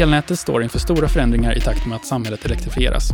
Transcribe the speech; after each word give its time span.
Elnätet 0.00 0.38
står 0.38 0.62
inför 0.62 0.78
stora 0.78 1.08
förändringar 1.08 1.56
i 1.58 1.60
takt 1.60 1.86
med 1.86 1.96
att 1.96 2.04
samhället 2.04 2.44
elektrifieras. 2.44 3.12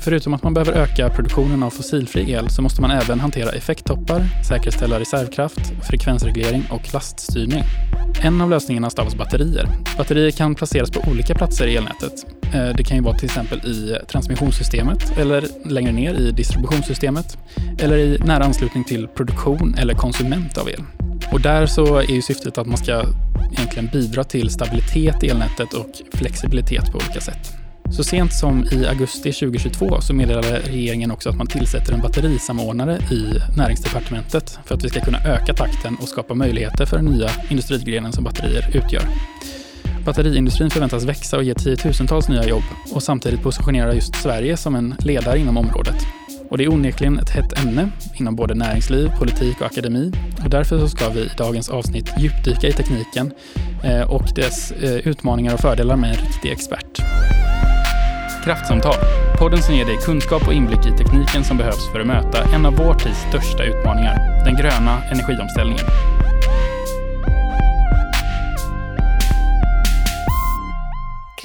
Förutom 0.00 0.34
att 0.34 0.42
man 0.42 0.54
behöver 0.54 0.72
öka 0.72 1.10
produktionen 1.10 1.62
av 1.62 1.70
fossilfri 1.70 2.32
el 2.32 2.50
så 2.50 2.62
måste 2.62 2.80
man 2.80 2.90
även 2.90 3.20
hantera 3.20 3.50
effekttoppar, 3.50 4.22
säkerställa 4.48 5.00
reservkraft, 5.00 5.72
frekvensreglering 5.88 6.62
och 6.70 6.92
laststyrning. 6.92 7.62
En 8.22 8.40
av 8.40 8.50
lösningarna 8.50 8.90
stavas 8.90 9.16
batterier. 9.16 9.68
Batterier 9.96 10.30
kan 10.30 10.54
placeras 10.54 10.90
på 10.90 11.10
olika 11.10 11.34
platser 11.34 11.66
i 11.66 11.76
elnätet. 11.76 12.12
Eh, 12.54 12.76
det 12.76 12.84
kan 12.84 12.96
ju 12.96 13.02
vara 13.02 13.18
till 13.18 13.26
exempel 13.26 13.58
i 13.58 13.96
transmissionssystemet 14.08 15.18
eller 15.18 15.44
längre 15.64 15.92
ner 15.92 16.14
i 16.14 16.30
distributionssystemet 16.30 17.38
eller 17.78 17.98
i 17.98 18.18
nära 18.18 18.44
anslutning 18.44 18.84
till 18.84 19.08
produktion 19.08 19.74
eller 19.78 19.94
konsument 19.94 20.58
av 20.58 20.68
el. 20.68 21.05
Och 21.32 21.40
där 21.40 21.66
så 21.66 21.96
är 21.96 22.10
ju 22.10 22.22
syftet 22.22 22.58
att 22.58 22.66
man 22.66 22.76
ska 22.76 23.04
egentligen 23.52 23.88
bidra 23.92 24.24
till 24.24 24.50
stabilitet 24.50 25.24
i 25.24 25.28
elnätet 25.28 25.72
och 25.74 25.90
flexibilitet 26.12 26.92
på 26.92 26.98
olika 26.98 27.20
sätt. 27.20 27.52
Så 27.90 28.04
sent 28.04 28.32
som 28.32 28.64
i 28.72 28.86
augusti 28.86 29.32
2022 29.32 30.00
så 30.00 30.14
meddelade 30.14 30.60
regeringen 30.64 31.10
också 31.10 31.28
att 31.28 31.36
man 31.36 31.46
tillsätter 31.46 31.92
en 31.92 32.00
batterisamordnare 32.00 32.98
i 33.10 33.56
näringsdepartementet 33.56 34.58
för 34.64 34.74
att 34.74 34.84
vi 34.84 34.88
ska 34.88 35.00
kunna 35.00 35.18
öka 35.18 35.54
takten 35.54 35.96
och 36.02 36.08
skapa 36.08 36.34
möjligheter 36.34 36.86
för 36.86 36.96
den 36.96 37.06
nya 37.06 37.30
industrigrenen 37.48 38.12
som 38.12 38.24
batterier 38.24 38.76
utgör. 38.76 39.02
Batteriindustrin 40.04 40.70
förväntas 40.70 41.04
växa 41.04 41.36
och 41.36 41.44
ge 41.44 41.54
tiotusentals 41.54 42.28
nya 42.28 42.48
jobb 42.48 42.62
och 42.92 43.02
samtidigt 43.02 43.42
positionera 43.42 43.94
just 43.94 44.14
Sverige 44.14 44.56
som 44.56 44.74
en 44.74 44.94
ledare 44.98 45.38
inom 45.38 45.56
området. 45.56 45.96
Och 46.50 46.58
det 46.58 46.64
är 46.64 46.72
onekligen 46.72 47.18
ett 47.18 47.30
hett 47.30 47.58
ämne 47.58 47.90
inom 48.14 48.36
både 48.36 48.54
näringsliv, 48.54 49.10
politik 49.18 49.60
och 49.60 49.66
akademi. 49.66 50.12
Och 50.44 50.50
därför 50.50 50.78
så 50.78 50.88
ska 50.88 51.08
vi 51.08 51.20
i 51.20 51.30
dagens 51.36 51.68
avsnitt 51.68 52.10
djupdyka 52.18 52.66
i 52.66 52.72
tekniken 52.72 53.32
eh, 53.84 54.10
och 54.10 54.24
dess 54.34 54.72
eh, 54.72 55.08
utmaningar 55.08 55.54
och 55.54 55.60
fördelar 55.60 55.96
med 55.96 56.10
en 56.10 56.16
riktig 56.16 56.52
expert. 56.52 57.00
Kraftsamtal, 58.44 58.94
podden 59.38 59.62
som 59.62 59.74
ger 59.74 59.84
dig 59.84 59.96
kunskap 59.96 60.46
och 60.46 60.52
inblick 60.52 60.86
i 60.86 60.90
tekniken 60.98 61.44
som 61.44 61.56
behövs 61.56 61.92
för 61.92 62.00
att 62.00 62.06
möta 62.06 62.54
en 62.54 62.66
av 62.66 62.76
vår 62.76 62.94
tids 62.94 63.18
största 63.28 63.64
utmaningar, 63.64 64.44
den 64.44 64.56
gröna 64.56 65.02
energiomställningen. 65.10 65.84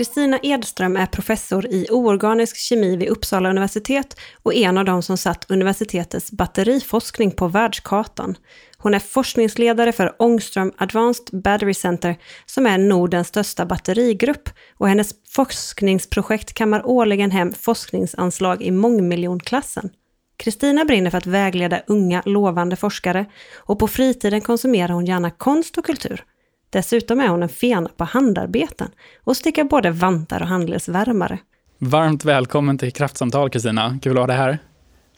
Kristina 0.01 0.39
Edström 0.43 0.95
är 0.97 1.05
professor 1.05 1.65
i 1.65 1.87
oorganisk 1.89 2.57
kemi 2.57 2.95
vid 2.95 3.09
Uppsala 3.09 3.49
universitet 3.49 4.19
och 4.43 4.53
en 4.53 4.77
av 4.77 4.85
dem 4.85 5.03
som 5.03 5.17
satt 5.17 5.51
universitetets 5.51 6.31
batteriforskning 6.31 7.31
på 7.31 7.47
världskartan. 7.47 8.35
Hon 8.77 8.93
är 8.93 8.99
forskningsledare 8.99 9.91
för 9.91 10.15
Ångström 10.19 10.71
Advanced 10.77 11.41
Battery 11.41 11.73
Center 11.73 12.15
som 12.45 12.65
är 12.65 12.77
Nordens 12.77 13.27
största 13.27 13.65
batterigrupp 13.65 14.49
och 14.77 14.87
hennes 14.89 15.11
forskningsprojekt 15.29 16.53
kammar 16.53 16.85
årligen 16.85 17.31
hem 17.31 17.53
forskningsanslag 17.53 18.61
i 18.61 18.71
mångmiljonklassen. 18.71 19.89
Kristina 20.37 20.85
brinner 20.85 21.09
för 21.09 21.17
att 21.17 21.25
vägleda 21.25 21.81
unga, 21.87 22.21
lovande 22.25 22.75
forskare 22.75 23.25
och 23.57 23.79
på 23.79 23.87
fritiden 23.87 24.41
konsumerar 24.41 24.93
hon 24.93 25.05
gärna 25.05 25.31
konst 25.31 25.77
och 25.77 25.85
kultur. 25.85 26.25
Dessutom 26.71 27.19
är 27.19 27.27
hon 27.27 27.43
en 27.43 27.49
fena 27.49 27.89
på 27.97 28.03
handarbeten 28.03 28.89
och 29.23 29.37
stickar 29.37 29.63
både 29.63 29.91
vantar 29.91 30.41
och 30.41 30.47
handledsvärmare. 30.47 31.37
Varmt 31.77 32.25
välkommen 32.25 32.77
till 32.77 32.91
Kraftsamtal 32.91 33.49
Kristina, 33.49 33.99
kul 34.01 34.11
att 34.11 34.19
ha 34.19 34.27
dig 34.27 34.35
här. 34.35 34.59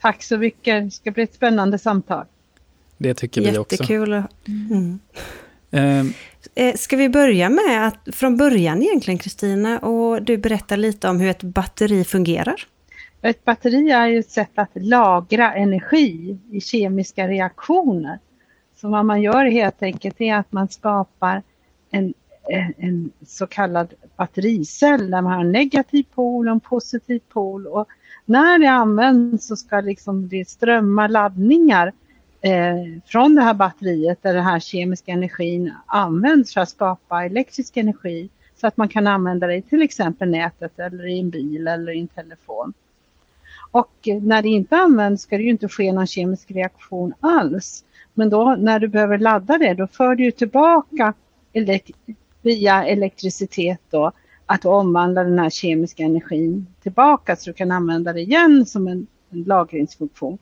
Tack 0.02 0.24
så 0.24 0.38
mycket, 0.38 0.84
det 0.84 0.92
ska 0.92 1.12
bli 1.12 1.24
ett 1.24 1.34
spännande 1.34 1.78
samtal. 1.78 2.26
Det 2.98 3.14
tycker 3.14 3.42
vi 3.42 3.58
också. 3.58 3.74
Jättekul. 3.74 4.24
Mm. 4.48 5.00
Mm. 5.72 6.14
Ska 6.76 6.98
vi 6.98 7.10
börja 7.10 7.50
med 7.50 7.88
att 7.88 8.16
från 8.16 8.38
början 8.38 8.82
egentligen 8.82 9.18
Kristina 9.18 9.80
och 9.80 10.24
du 10.24 10.38
berättar 10.38 10.78
lite 10.78 11.10
om 11.10 11.20
hur 11.20 11.30
ett 11.30 11.44
batteri 11.44 12.04
fungerar? 12.04 12.66
Ett 13.22 13.46
batteri 13.46 13.92
är 13.92 14.08
ju 14.08 14.20
ett 14.20 14.32
sätt 14.32 14.52
att 14.56 14.72
lagra 14.74 15.54
energi 15.54 16.38
i 16.52 16.62
kemiska 16.62 17.28
reaktioner. 17.28 18.20
Så 18.84 18.90
vad 18.90 19.06
man 19.06 19.22
gör 19.22 19.46
helt 19.46 19.84
enkelt 19.84 20.22
är 20.22 20.36
att 20.36 20.52
man 20.52 20.68
skapar 20.68 21.42
en, 21.92 22.14
en 22.78 23.12
så 23.26 23.48
kallad 23.48 23.94
battericell 24.16 25.12
där 25.12 25.22
man 25.22 25.34
har 25.34 25.42
en 25.42 25.52
negativ 25.52 26.06
pol 26.16 26.48
och 26.48 26.54
en 26.54 26.60
positiv 26.60 27.20
pol. 27.30 27.68
Och 27.68 27.88
när 28.26 28.60
det 28.60 28.68
används 28.68 29.48
så 29.48 29.56
ska 29.56 29.82
liksom 29.82 30.28
det 30.28 30.50
strömma 30.50 31.08
laddningar 31.08 31.92
eh, 32.42 33.02
från 33.06 33.36
det 33.36 33.42
här 33.42 33.54
batteriet 33.54 34.20
där 34.22 34.34
den 34.34 34.44
här 34.44 34.60
kemiska 34.60 35.12
energin 35.12 35.74
används 35.86 36.54
för 36.54 36.62
att 36.62 36.70
skapa 36.70 37.26
elektrisk 37.26 37.78
energi 37.78 38.30
så 38.56 38.68
att 38.68 38.78
man 38.78 38.90
kan 38.90 39.08
använda 39.08 39.48
det 39.48 39.56
i 39.56 39.62
till 39.62 39.82
exempel 39.82 40.30
nätet 40.30 40.80
eller 40.80 41.08
i 41.08 41.20
en 41.20 41.30
bil 41.30 41.68
eller 41.68 41.92
i 41.92 42.00
en 42.00 42.08
telefon. 42.08 42.74
Och 43.72 44.08
när 44.22 44.42
det 44.42 44.50
inte 44.50 44.78
används 44.78 45.24
ska 45.24 45.38
det 45.38 45.44
ju 45.44 45.50
inte 45.50 45.70
ske 45.70 45.94
någon 45.94 46.08
kemisk 46.08 46.52
reaktion 46.52 47.14
alls. 47.20 47.84
Men 48.14 48.30
då 48.30 48.56
när 48.56 48.80
du 48.80 48.88
behöver 48.88 49.18
ladda 49.18 49.58
det 49.58 49.74
då 49.74 49.88
för 49.88 50.16
du 50.16 50.32
tillbaka 50.32 51.14
elek 51.54 51.92
via 52.42 52.86
elektricitet 52.86 53.82
då 53.90 54.12
att 54.46 54.66
omvandla 54.66 55.24
den 55.24 55.40
här 55.40 55.50
kemiska 55.50 56.04
energin 56.04 56.68
tillbaka 56.84 57.36
så 57.36 57.50
du 57.50 57.54
kan 57.54 57.72
använda 57.72 58.14
det 58.14 58.22
igen 58.22 58.66
som 58.66 58.88
en, 58.88 59.08
en 59.30 59.44
lagringsfunktion. 59.44 60.38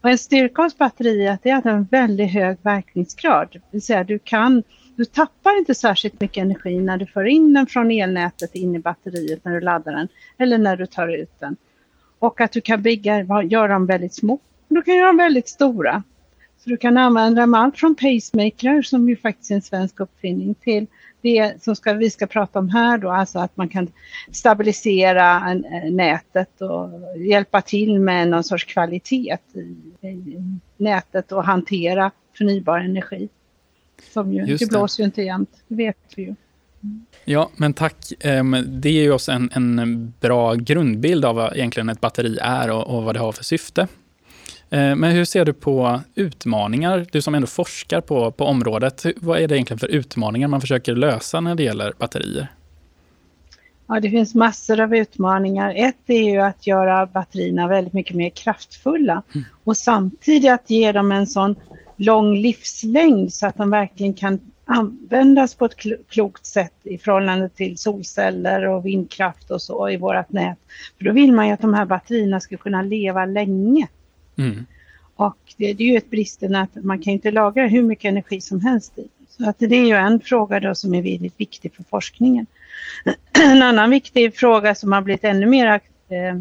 Och 0.00 0.10
en 0.10 0.18
styrka 0.18 0.62
hos 0.62 0.78
batteriet 0.78 1.46
är 1.46 1.54
att 1.54 1.64
det 1.64 1.70
har 1.70 1.76
en 1.76 1.88
väldigt 1.90 2.32
hög 2.32 2.56
verkningsgrad. 2.62 3.48
Det 3.52 3.60
vill 3.70 3.82
säga 3.82 4.04
du 4.04 4.18
kan 4.18 4.62
du 4.96 5.04
tappar 5.04 5.58
inte 5.58 5.74
särskilt 5.74 6.20
mycket 6.20 6.42
energi 6.42 6.80
när 6.80 6.96
du 6.96 7.06
för 7.06 7.24
in 7.24 7.54
den 7.54 7.66
från 7.66 7.90
elnätet 7.90 8.54
in 8.54 8.74
i 8.74 8.78
batteriet 8.78 9.44
när 9.44 9.52
du 9.52 9.60
laddar 9.60 9.92
den 9.92 10.08
eller 10.38 10.58
när 10.58 10.76
du 10.76 10.86
tar 10.86 11.08
ut 11.08 11.40
den. 11.40 11.56
Och 12.18 12.40
att 12.40 12.52
du 12.52 12.60
kan 12.60 12.82
bygga, 12.82 13.42
göra 13.42 13.72
dem 13.72 13.86
väldigt 13.86 14.14
små. 14.14 14.38
Du 14.68 14.82
kan 14.82 14.94
göra 14.94 15.06
dem 15.06 15.16
väldigt 15.16 15.48
stora. 15.48 16.02
Så 16.66 16.70
du 16.70 16.76
kan 16.76 16.96
använda 16.96 17.40
dem 17.40 17.54
allt 17.54 17.78
från 17.78 17.94
pacemaker 17.94 18.82
som 18.82 19.08
ju 19.08 19.16
faktiskt 19.16 19.50
är 19.50 19.54
en 19.54 19.62
svensk 19.62 20.00
uppfinning 20.00 20.54
till 20.54 20.86
det 21.22 21.62
som 21.62 21.76
ska, 21.76 21.92
vi 21.92 22.10
ska 22.10 22.26
prata 22.26 22.58
om 22.58 22.68
här 22.68 22.98
då, 22.98 23.10
alltså 23.10 23.38
att 23.38 23.56
man 23.56 23.68
kan 23.68 23.88
stabilisera 24.32 25.54
nätet 25.90 26.60
och 26.60 26.90
hjälpa 27.18 27.62
till 27.62 28.00
med 28.00 28.28
någon 28.28 28.44
sorts 28.44 28.64
kvalitet 28.64 29.38
i, 29.52 30.06
i 30.06 30.58
nätet 30.76 31.32
och 31.32 31.44
hantera 31.44 32.10
förnybar 32.38 32.78
energi. 32.78 33.28
Som 34.12 34.32
ju, 34.32 34.44
Just 34.44 34.64
det 34.64 34.70
blåser 34.70 35.02
ju 35.02 35.04
inte 35.04 35.22
jämt, 35.22 35.50
det 35.68 35.74
vet 35.74 35.96
vi 36.16 36.22
ju. 36.22 36.34
Ja, 37.24 37.50
men 37.56 37.72
tack. 37.72 38.12
Ehm, 38.20 38.56
det 38.66 38.90
ger 38.90 39.12
oss 39.12 39.28
en, 39.28 39.50
en 39.52 40.12
bra 40.20 40.54
grundbild 40.54 41.24
av 41.24 41.34
vad 41.34 41.56
egentligen 41.56 41.88
ett 41.88 42.00
batteri 42.00 42.38
är 42.42 42.70
och, 42.70 42.96
och 42.96 43.02
vad 43.02 43.14
det 43.14 43.20
har 43.20 43.32
för 43.32 43.44
syfte. 43.44 43.88
Eh, 44.70 44.96
men 44.96 45.04
hur 45.04 45.24
ser 45.24 45.44
du 45.44 45.52
på 45.52 46.00
utmaningar? 46.14 47.06
Du 47.12 47.22
som 47.22 47.34
ändå 47.34 47.46
forskar 47.46 48.00
på, 48.00 48.30
på 48.30 48.44
området. 48.44 49.06
Vad 49.16 49.40
är 49.40 49.48
det 49.48 49.56
egentligen 49.56 49.78
för 49.78 49.88
utmaningar 49.88 50.48
man 50.48 50.60
försöker 50.60 50.94
lösa 50.94 51.40
när 51.40 51.54
det 51.54 51.62
gäller 51.62 51.92
batterier? 51.98 52.48
Ja, 53.88 54.00
det 54.00 54.10
finns 54.10 54.34
massor 54.34 54.80
av 54.80 54.96
utmaningar. 54.96 55.74
Ett 55.76 55.96
är 56.06 56.30
ju 56.30 56.38
att 56.38 56.66
göra 56.66 57.06
batterierna 57.06 57.68
väldigt 57.68 57.92
mycket 57.92 58.16
mer 58.16 58.30
kraftfulla 58.30 59.22
mm. 59.34 59.44
och 59.64 59.76
samtidigt 59.76 60.50
att 60.50 60.70
ge 60.70 60.92
dem 60.92 61.12
en 61.12 61.26
sån 61.26 61.56
lång 61.96 62.36
livslängd 62.36 63.32
så 63.32 63.46
att 63.46 63.56
de 63.56 63.70
verkligen 63.70 64.14
kan 64.14 64.40
användas 64.64 65.54
på 65.54 65.64
ett 65.64 65.76
klokt 66.08 66.46
sätt 66.46 66.74
i 66.82 66.98
förhållande 66.98 67.48
till 67.48 67.78
solceller 67.78 68.68
och 68.68 68.86
vindkraft 68.86 69.50
och 69.50 69.62
så 69.62 69.90
i 69.90 69.96
vårt 69.96 70.32
nät. 70.32 70.58
För 70.98 71.04
då 71.04 71.12
vill 71.12 71.32
man 71.32 71.46
ju 71.46 71.52
att 71.52 71.60
de 71.60 71.74
här 71.74 71.84
batterierna 71.84 72.40
ska 72.40 72.56
kunna 72.56 72.82
leva 72.82 73.24
länge. 73.24 73.88
Mm. 74.38 74.66
Och 75.16 75.36
det, 75.56 75.72
det, 75.72 75.84
är 75.84 75.88
ju 75.88 75.96
ett 75.96 76.10
bristen 76.10 76.54
att 76.54 76.74
man 76.74 76.98
kan 76.98 77.12
inte 77.12 77.30
lagra 77.30 77.66
hur 77.66 77.82
mycket 77.82 78.08
energi 78.08 78.40
som 78.40 78.60
helst 78.60 78.98
i. 78.98 79.08
Så 79.28 79.48
att 79.48 79.58
det 79.58 79.76
är 79.76 79.86
ju 79.86 79.94
en 79.94 80.20
fråga 80.20 80.60
då 80.60 80.74
som 80.74 80.94
är 80.94 81.02
väldigt 81.02 81.40
viktig 81.40 81.74
för 81.74 81.84
forskningen. 81.84 82.46
En 83.32 83.62
annan 83.62 83.90
viktig 83.90 84.36
fråga 84.36 84.74
som 84.74 84.92
har 84.92 85.02
blivit 85.02 85.24
ännu 85.24 85.46
mer 85.46 85.80
eh, 86.08 86.36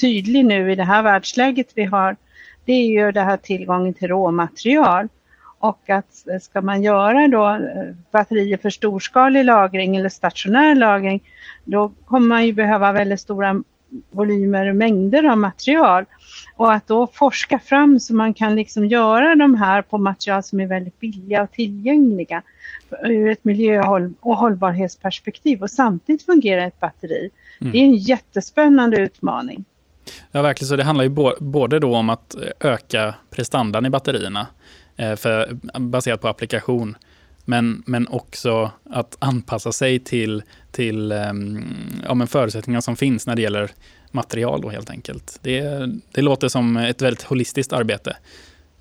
tydlig 0.00 0.44
nu 0.44 0.72
i 0.72 0.74
det 0.74 0.84
här 0.84 1.02
världsläget 1.02 1.72
vi 1.74 1.84
har, 1.84 2.16
det 2.64 2.72
är 2.72 2.86
ju 2.86 3.12
det 3.12 3.20
här 3.20 3.36
tillgången 3.36 3.94
till 3.94 4.08
råmaterial. 4.08 5.08
Och 5.58 5.90
att 5.90 6.28
eh, 6.28 6.38
ska 6.40 6.60
man 6.60 6.82
göra 6.82 7.28
då 7.28 7.48
eh, 7.48 7.94
batterier 8.10 8.56
för 8.56 8.70
storskalig 8.70 9.44
lagring 9.44 9.96
eller 9.96 10.08
stationär 10.08 10.74
lagring, 10.74 11.22
då 11.64 11.92
kommer 12.04 12.28
man 12.28 12.46
ju 12.46 12.52
behöva 12.52 12.92
väldigt 12.92 13.20
stora 13.20 13.62
volymer 14.10 14.68
och 14.68 14.76
mängder 14.76 15.24
av 15.24 15.38
material. 15.38 16.04
Och 16.58 16.72
att 16.72 16.86
då 16.86 17.06
forska 17.06 17.58
fram 17.58 18.00
så 18.00 18.14
man 18.14 18.34
kan 18.34 18.54
liksom 18.54 18.86
göra 18.86 19.34
de 19.34 19.54
här 19.54 19.82
på 19.82 19.98
material 19.98 20.42
som 20.42 20.60
är 20.60 20.66
väldigt 20.66 21.00
billiga 21.00 21.42
och 21.42 21.52
tillgängliga 21.52 22.42
ur 23.04 23.30
ett 23.30 23.44
miljö 23.44 23.82
och 24.20 24.36
hållbarhetsperspektiv 24.36 25.62
och 25.62 25.70
samtidigt 25.70 26.22
fungera 26.22 26.64
ett 26.64 26.80
batteri. 26.80 27.30
Mm. 27.60 27.72
Det 27.72 27.78
är 27.78 27.82
en 27.82 27.94
jättespännande 27.94 28.96
utmaning. 28.96 29.64
Ja, 30.32 30.42
verkligen. 30.42 30.68
Så 30.68 30.76
det 30.76 30.84
handlar 30.84 31.04
ju 31.04 31.34
både 31.40 31.78
då 31.78 31.96
om 31.96 32.10
att 32.10 32.36
öka 32.60 33.14
prestandan 33.30 33.86
i 33.86 33.90
batterierna, 33.90 34.46
eh, 34.96 35.16
för, 35.16 35.58
baserat 35.78 36.20
på 36.20 36.28
applikation, 36.28 36.96
Men, 37.44 37.82
men 37.86 38.08
också 38.08 38.70
att 38.90 39.16
anpassa 39.18 39.72
sig 39.72 39.98
till, 39.98 40.42
till 40.70 41.12
um, 41.12 41.66
ja, 42.04 42.14
men 42.14 42.26
förutsättningar 42.26 42.80
som 42.80 42.96
finns 42.96 43.26
när 43.26 43.36
det 43.36 43.42
gäller 43.42 43.70
material 44.12 44.60
då 44.60 44.68
helt 44.68 44.90
enkelt. 44.90 45.38
Det, 45.42 45.88
det 46.12 46.22
låter 46.22 46.48
som 46.48 46.76
ett 46.76 47.02
väldigt 47.02 47.22
holistiskt 47.22 47.72
arbete. 47.72 48.16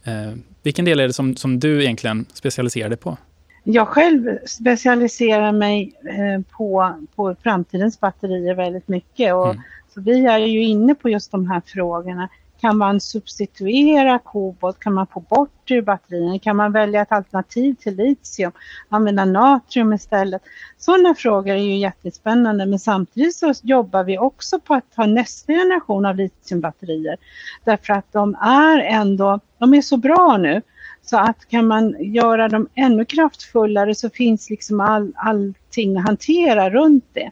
Eh, 0.03 0.33
vilken 0.63 0.85
del 0.85 0.99
är 0.99 1.07
det 1.07 1.13
som, 1.13 1.35
som 1.35 1.59
du 1.59 1.83
egentligen 1.83 2.25
specialiserar 2.33 2.89
dig 2.89 2.97
på? 2.97 3.17
Jag 3.63 3.87
själv 3.87 4.37
specialiserar 4.45 5.51
mig 5.51 5.93
eh, 6.03 6.41
på, 6.57 6.93
på 7.15 7.35
framtidens 7.43 7.99
batterier 7.99 8.55
väldigt 8.55 8.87
mycket. 8.87 9.33
Och, 9.33 9.49
mm. 9.49 9.61
så 9.93 10.01
vi 10.01 10.25
är 10.25 10.37
ju 10.37 10.63
inne 10.63 10.95
på 10.95 11.09
just 11.09 11.31
de 11.31 11.47
här 11.47 11.61
frågorna. 11.65 12.29
Kan 12.61 12.77
man 12.77 12.99
substituera 12.99 14.19
kobolt? 14.19 14.79
Kan 14.79 14.93
man 14.93 15.07
få 15.07 15.19
bort 15.19 15.49
det 15.63 15.73
ur 15.73 15.81
batterierna? 15.81 16.39
Kan 16.39 16.55
man 16.55 16.71
välja 16.71 17.01
ett 17.01 17.11
alternativ 17.11 17.73
till 17.73 17.95
litium? 17.95 18.51
Använda 18.89 19.25
natrium 19.25 19.93
istället? 19.93 20.41
Sådana 20.77 21.15
frågor 21.15 21.53
är 21.53 21.63
ju 21.63 21.77
jättespännande 21.77 22.65
men 22.65 22.79
samtidigt 22.79 23.35
så 23.35 23.53
jobbar 23.63 24.03
vi 24.03 24.17
också 24.17 24.59
på 24.59 24.73
att 24.73 24.91
ta 24.95 25.05
nästa 25.05 25.53
generation 25.53 26.05
av 26.05 26.15
litiumbatterier. 26.15 27.17
Därför 27.63 27.93
att 27.93 28.13
de 28.13 28.35
är 28.41 28.79
ändå, 28.79 29.39
de 29.57 29.73
är 29.73 29.81
så 29.81 29.97
bra 29.97 30.37
nu 30.37 30.61
så 31.01 31.17
att 31.17 31.47
kan 31.47 31.67
man 31.67 31.95
göra 31.99 32.47
dem 32.47 32.67
ännu 32.75 33.05
kraftfullare 33.05 33.95
så 33.95 34.09
finns 34.09 34.49
liksom 34.49 34.79
all, 34.79 35.13
allting 35.15 35.97
att 35.97 36.05
hantera 36.05 36.69
runt 36.69 37.05
det. 37.13 37.31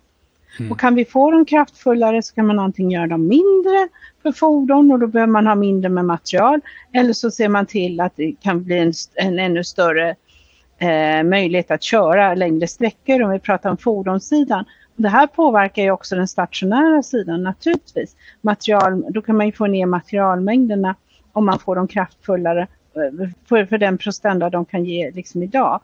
Mm. 0.59 0.71
Och 0.71 0.79
kan 0.79 0.95
vi 0.95 1.05
få 1.05 1.31
dem 1.31 1.45
kraftfullare 1.45 2.21
så 2.21 2.35
kan 2.35 2.47
man 2.47 2.59
antingen 2.59 2.91
göra 2.91 3.07
dem 3.07 3.27
mindre 3.27 3.87
för 4.23 4.31
fordon 4.31 4.91
och 4.91 4.99
då 4.99 5.07
behöver 5.07 5.31
man 5.31 5.47
ha 5.47 5.55
mindre 5.55 5.89
med 5.89 6.05
material. 6.05 6.61
Eller 6.93 7.13
så 7.13 7.31
ser 7.31 7.49
man 7.49 7.65
till 7.65 7.99
att 7.99 8.13
det 8.15 8.35
kan 8.41 8.63
bli 8.63 8.77
en, 8.77 8.93
en 9.15 9.39
ännu 9.39 9.63
större 9.63 10.15
eh, 10.77 11.23
möjlighet 11.23 11.71
att 11.71 11.83
köra 11.83 12.35
längre 12.35 12.67
sträckor 12.67 13.21
om 13.21 13.31
vi 13.31 13.39
pratar 13.39 13.69
om 13.69 13.77
fordonssidan. 13.77 14.65
Det 14.95 15.09
här 15.09 15.27
påverkar 15.27 15.83
ju 15.83 15.91
också 15.91 16.15
den 16.15 16.27
stationära 16.27 17.03
sidan 17.03 17.43
naturligtvis. 17.43 18.15
Material, 18.41 19.05
då 19.09 19.21
kan 19.21 19.37
man 19.37 19.45
ju 19.45 19.51
få 19.51 19.67
ner 19.67 19.85
materialmängderna 19.85 20.95
om 21.33 21.45
man 21.45 21.59
får 21.59 21.75
dem 21.75 21.87
kraftfullare 21.87 22.61
eh, 22.95 23.29
för, 23.45 23.65
för 23.65 23.77
den 23.77 23.97
prestanda 23.97 24.49
de 24.49 24.65
kan 24.65 24.85
ge 24.85 25.11
liksom 25.11 25.43
idag. 25.43 25.81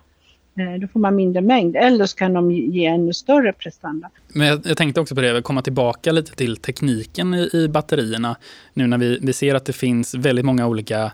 Eh, 0.56 0.80
då 0.80 0.88
får 0.88 1.00
man 1.00 1.15
mindre 1.15 1.42
mängd 1.42 1.75
eller 1.75 2.06
så 2.06 2.18
kan 2.18 2.33
de 2.33 2.51
ge 2.51 2.86
ännu 2.86 3.13
större 3.13 3.53
prestanda. 3.53 4.09
Men 4.27 4.48
jag, 4.48 4.62
jag 4.65 4.77
tänkte 4.77 5.01
också 5.01 5.15
på 5.15 5.21
det, 5.21 5.42
komma 5.42 5.62
tillbaka 5.62 6.12
lite 6.12 6.36
till 6.36 6.57
tekniken 6.57 7.33
i, 7.33 7.50
i 7.53 7.68
batterierna. 7.68 8.36
Nu 8.74 8.88
när 8.88 8.98
vi, 8.98 9.19
vi 9.21 9.33
ser 9.33 9.56
att 9.56 9.65
det 9.65 9.74
finns 9.74 10.13
väldigt 10.13 10.45
många 10.45 10.68
olika 10.68 11.12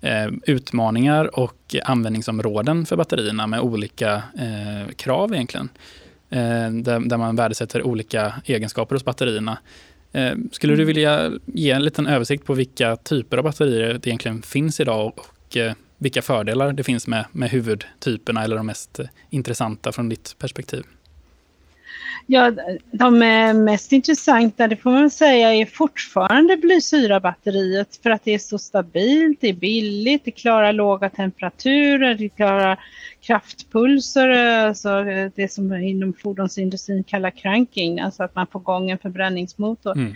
eh, 0.00 0.28
utmaningar 0.46 1.38
och 1.38 1.76
användningsområden 1.84 2.86
för 2.86 2.96
batterierna 2.96 3.46
med 3.46 3.60
olika 3.60 4.14
eh, 4.14 4.94
krav 4.96 5.34
egentligen. 5.34 5.68
Eh, 6.30 6.70
där, 6.70 7.08
där, 7.08 7.16
man 7.16 7.36
värdesätter 7.36 7.82
olika 7.82 8.34
egenskaper 8.44 8.94
hos 8.94 9.04
batterierna. 9.04 9.58
Eh, 10.12 10.32
skulle 10.52 10.72
du 10.72 10.82
mm. 10.82 10.86
vilja 10.86 11.30
ge 11.46 11.70
en 11.70 11.84
liten 11.84 12.06
översikt 12.06 12.44
på 12.44 12.54
vilka 12.54 12.96
typer 12.96 13.36
av 13.36 13.44
batterier 13.44 13.92
det 13.92 14.06
egentligen 14.06 14.42
finns 14.42 14.80
idag 14.80 15.12
och 15.16 15.56
eh, 15.56 15.72
vilka 16.00 16.22
fördelar 16.22 16.72
det 16.72 16.84
finns 16.84 17.06
med, 17.06 17.24
med 17.32 17.50
huvudtyperna 17.50 18.44
eller 18.44 18.56
de 18.56 18.66
mest 18.66 19.00
intressanta 19.30 19.92
från 19.92 20.08
ditt 20.08 20.36
perspektiv? 20.38 20.82
Ja, 22.26 22.52
de 22.90 23.18
mest 23.64 23.92
intressanta, 23.92 24.68
det 24.68 24.76
får 24.76 24.90
man 24.90 25.10
säga, 25.10 25.54
är 25.54 25.66
fortfarande 25.66 26.56
blysyrabatteriet 26.56 28.00
för 28.02 28.10
att 28.10 28.24
det 28.24 28.34
är 28.34 28.38
så 28.38 28.58
stabilt, 28.58 29.38
det 29.40 29.48
är 29.48 29.52
billigt, 29.52 30.24
det 30.24 30.30
klarar 30.30 30.72
låga 30.72 31.10
temperaturer, 31.10 32.14
det 32.14 32.28
klarar 32.28 32.80
kraftpulser, 33.20 34.28
alltså 34.28 35.04
det 35.34 35.52
som 35.52 35.74
inom 35.74 36.12
fordonsindustrin 36.12 37.04
kallar 37.04 37.30
cranking, 37.30 38.00
alltså 38.00 38.22
att 38.22 38.34
man 38.34 38.46
får 38.46 38.60
igång 38.60 38.90
en 38.90 38.98
förbränningsmotor. 38.98 39.92
Mm. 39.92 40.14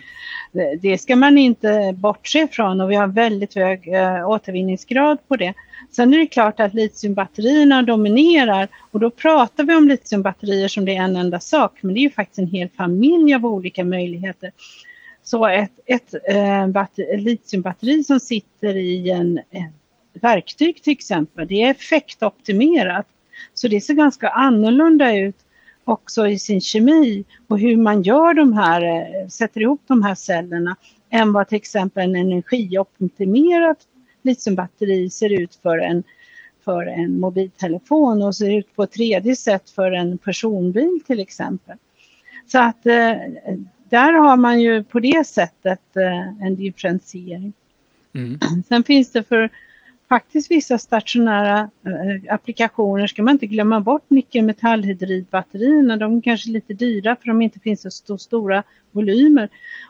Det 0.80 0.98
ska 0.98 1.16
man 1.16 1.38
inte 1.38 1.94
bortse 1.96 2.48
från 2.48 2.80
och 2.80 2.90
vi 2.90 2.94
har 2.94 3.06
väldigt 3.06 3.54
hög 3.54 3.88
eh, 3.88 4.28
återvinningsgrad 4.28 5.18
på 5.28 5.36
det. 5.36 5.54
Sen 5.90 6.14
är 6.14 6.18
det 6.18 6.26
klart 6.26 6.60
att 6.60 6.74
litiumbatterierna 6.74 7.82
dominerar 7.82 8.68
och 8.90 9.00
då 9.00 9.10
pratar 9.10 9.64
vi 9.64 9.74
om 9.74 9.88
litiumbatterier 9.88 10.68
som 10.68 10.84
det 10.84 10.96
är 10.96 11.02
en 11.02 11.16
enda 11.16 11.40
sak, 11.40 11.78
men 11.80 11.94
det 11.94 12.00
är 12.00 12.02
ju 12.02 12.10
faktiskt 12.10 12.38
en 12.38 12.46
hel 12.46 12.68
familj 12.68 13.34
av 13.34 13.46
olika 13.46 13.84
möjligheter. 13.84 14.52
Så 15.22 15.46
ett, 15.46 15.72
ett 15.86 16.14
eh, 16.28 16.62
äh, 16.62 16.68
batteri, 16.68 17.16
litiumbatteri 17.16 18.04
som 18.04 18.20
sitter 18.20 18.76
i 18.76 19.10
en, 19.10 19.38
ett 19.38 20.22
verktyg 20.22 20.82
till 20.82 20.92
exempel, 20.92 21.46
det 21.46 21.62
är 21.62 21.70
effektoptimerat. 21.70 23.06
Så 23.54 23.68
det 23.68 23.80
ser 23.80 23.94
ganska 23.94 24.28
annorlunda 24.28 25.16
ut 25.16 25.36
också 25.84 26.28
i 26.28 26.38
sin 26.38 26.60
kemi 26.60 27.24
och 27.48 27.58
hur 27.58 27.76
man 27.76 28.02
gör 28.02 28.34
de 28.34 28.52
här, 28.52 28.82
eh, 28.82 29.28
sätter 29.28 29.60
ihop 29.60 29.82
de 29.86 30.02
här 30.02 30.14
cellerna 30.14 30.76
än 31.10 31.32
vad 31.32 31.48
till 31.48 31.56
exempel 31.56 32.02
en 32.02 32.16
energioptimerat 32.16 33.78
litiumbatteri 34.22 35.10
ser 35.10 35.40
ut 35.40 35.54
för 35.62 35.78
en, 35.78 36.02
för 36.64 36.86
en 36.86 37.20
mobiltelefon 37.20 38.22
och 38.22 38.36
ser 38.36 38.58
ut 38.58 38.76
på 38.76 38.82
ett 38.82 38.92
tredje 38.92 39.36
sätt 39.36 39.70
för 39.70 39.92
en 39.92 40.18
personbil 40.18 41.00
till 41.06 41.20
exempel. 41.20 41.76
Så 42.46 42.58
att 42.58 42.86
eh, 42.86 43.12
där 43.88 44.12
har 44.12 44.36
man 44.36 44.60
ju 44.60 44.84
på 44.84 45.00
det 45.00 45.26
sättet 45.26 45.96
eh, 45.96 46.46
en 46.46 46.56
differentiering. 46.56 47.52
Mm. 48.14 48.38
Sen 48.68 48.84
finns 48.84 49.12
det 49.12 49.22
för 49.22 49.50
faktiskt 50.08 50.50
vissa 50.50 50.78
stationära 50.78 51.58
eh, 51.60 52.34
applikationer 52.34 53.06
ska 53.06 53.22
man 53.22 53.32
inte 53.32 53.46
glömma 53.46 53.80
bort 53.80 54.10
nickelmetallhydridbatterierna. 54.10 55.96
De 55.96 56.16
är 56.16 56.20
kanske 56.20 56.50
lite 56.50 56.74
dyra 56.74 57.16
för 57.16 57.26
de 57.26 57.42
inte 57.42 57.60
finns 57.60 58.04
så 58.06 58.18
stora 58.18 58.62
volymer. 58.92 59.48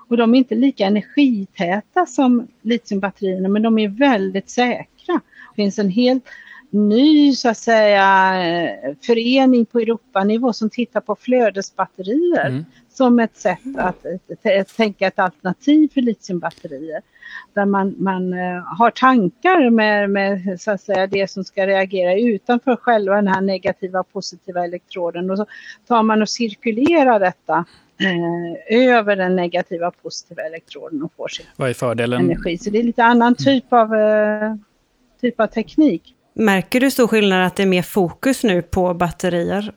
Och 0.08 0.16
de 0.16 0.34
är 0.34 0.38
inte 0.38 0.54
lika 0.54 0.86
energitäta 0.86 2.06
som 2.06 2.48
litiumbatterierna 2.62 3.48
men 3.48 3.62
de 3.62 3.78
är 3.78 3.88
väldigt 3.88 4.50
säkra. 4.50 5.20
Det 5.50 5.62
finns 5.62 5.78
en 5.78 5.90
helt 5.90 6.24
ny 6.70 7.34
så 7.34 7.48
att 7.48 7.58
säga 7.58 8.34
eh, 8.44 8.94
förening 9.06 9.66
på 9.66 9.80
Europanivå 9.80 10.52
som 10.52 10.70
tittar 10.70 11.00
på 11.00 11.16
flödesbatterier 11.16 12.46
mm. 12.46 12.64
som 12.88 13.20
ett 13.20 13.36
sätt 13.36 13.58
att, 13.76 14.06
att, 14.60 14.76
tänka 14.76 15.06
ett 15.06 15.18
alternativ 15.18 15.88
för 15.94 16.00
litiumbatterier. 16.00 17.02
Där 17.54 17.64
man, 17.64 17.94
man 17.98 18.32
uh, 18.34 18.62
har 18.78 18.90
tankar 18.90 19.70
med, 19.70 20.10
med 20.10 20.60
så 20.60 20.70
att 20.70 20.80
säga, 20.80 21.06
det 21.06 21.30
som 21.30 21.44
ska 21.44 21.66
reagera 21.66 22.14
utanför 22.14 22.76
själva 22.76 23.14
den 23.16 23.28
här 23.28 23.40
negativa 23.40 24.02
positiva 24.02 24.64
elektroden 24.64 25.30
och 25.30 25.36
så 25.38 25.46
tar 25.88 26.02
man 26.02 26.22
och 26.22 26.28
cirkulerar 26.28 27.20
detta 27.20 27.64
eh, 28.00 28.78
över 28.78 29.16
den 29.16 29.36
negativa 29.36 29.90
positiva 29.90 30.42
elektroden 30.42 31.02
och 31.02 31.12
får 31.16 31.28
sin 31.28 31.46
Vad 31.56 31.70
är 31.70 31.74
fördelen? 31.74 32.24
energi. 32.24 32.58
Så 32.58 32.70
det 32.70 32.78
är 32.78 32.82
lite 32.82 33.04
annan 33.04 33.34
typ 33.34 33.72
av, 33.72 33.94
eh, 33.94 34.54
typ 35.20 35.40
av 35.40 35.46
teknik. 35.46 36.14
Märker 36.34 36.80
du 36.80 36.90
stor 36.90 37.06
skillnad 37.06 37.46
att 37.46 37.56
det 37.56 37.62
är 37.62 37.66
mer 37.66 37.82
fokus 37.82 38.44
nu 38.44 38.62
på 38.62 38.94
batterier? 38.94 39.72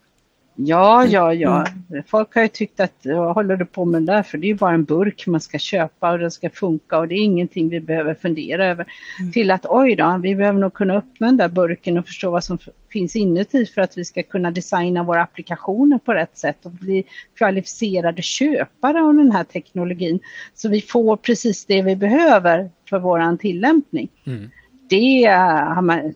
Ja, 0.60 1.06
ja, 1.06 1.34
ja. 1.34 1.66
Mm. 1.90 2.04
Folk 2.08 2.36
har 2.36 2.42
ju 2.42 2.48
tyckt 2.48 2.80
att 2.80 2.94
vad 3.04 3.36
håller 3.36 3.56
du 3.56 3.66
på 3.66 3.86
med 3.86 4.02
det 4.02 4.14
där? 4.14 4.24
För 4.24 4.38
det 4.38 4.48
är 4.48 4.50
ju 4.50 4.56
bara 4.56 4.74
en 4.74 4.84
burk 4.84 5.28
man 5.28 5.42
ska 5.42 5.58
köpa 5.58 6.12
och 6.12 6.20
den 6.20 6.32
ska 6.32 6.50
funka 6.50 6.98
och 6.98 7.08
det 7.08 7.16
är 7.16 7.24
ingenting 7.24 7.70
vi 7.70 7.80
behöver 7.80 8.14
fundera 8.14 8.66
över. 8.66 8.86
Mm. 9.20 9.32
Till 9.32 9.52
att 9.52 9.66
oj 9.66 9.96
då, 9.96 10.20
vi 10.24 10.36
behöver 10.36 10.60
nog 10.60 10.74
kunna 10.74 10.94
öppna 10.94 11.28
den 11.28 11.38
där 11.38 11.50
burken 11.50 11.98
och 11.98 12.06
förstå 12.06 12.32
vad 12.32 12.44
som 12.44 12.58
finns 12.90 13.16
inuti 13.16 13.66
för 13.66 13.82
att 13.82 13.98
vi 13.98 14.06
ska 14.06 14.24
kunna 14.24 14.52
designa 14.52 15.04
våra 15.04 15.22
applikationer 15.22 15.98
på 15.98 16.14
rätt 16.14 16.38
sätt 16.38 16.66
och 16.66 16.72
bli 16.72 17.04
kvalificerade 17.38 18.22
köpare 18.22 19.02
av 19.02 19.14
den 19.14 19.32
här 19.32 19.44
teknologin. 19.44 20.20
Så 20.54 20.70
vi 20.70 20.82
får 20.82 21.18
precis 21.18 21.66
det 21.66 21.82
vi 21.82 21.96
behöver 21.96 22.70
för 22.90 23.00
våran 23.00 23.38
tillämpning. 23.38 24.10
Mm. 24.26 24.50
Det, 24.90 25.30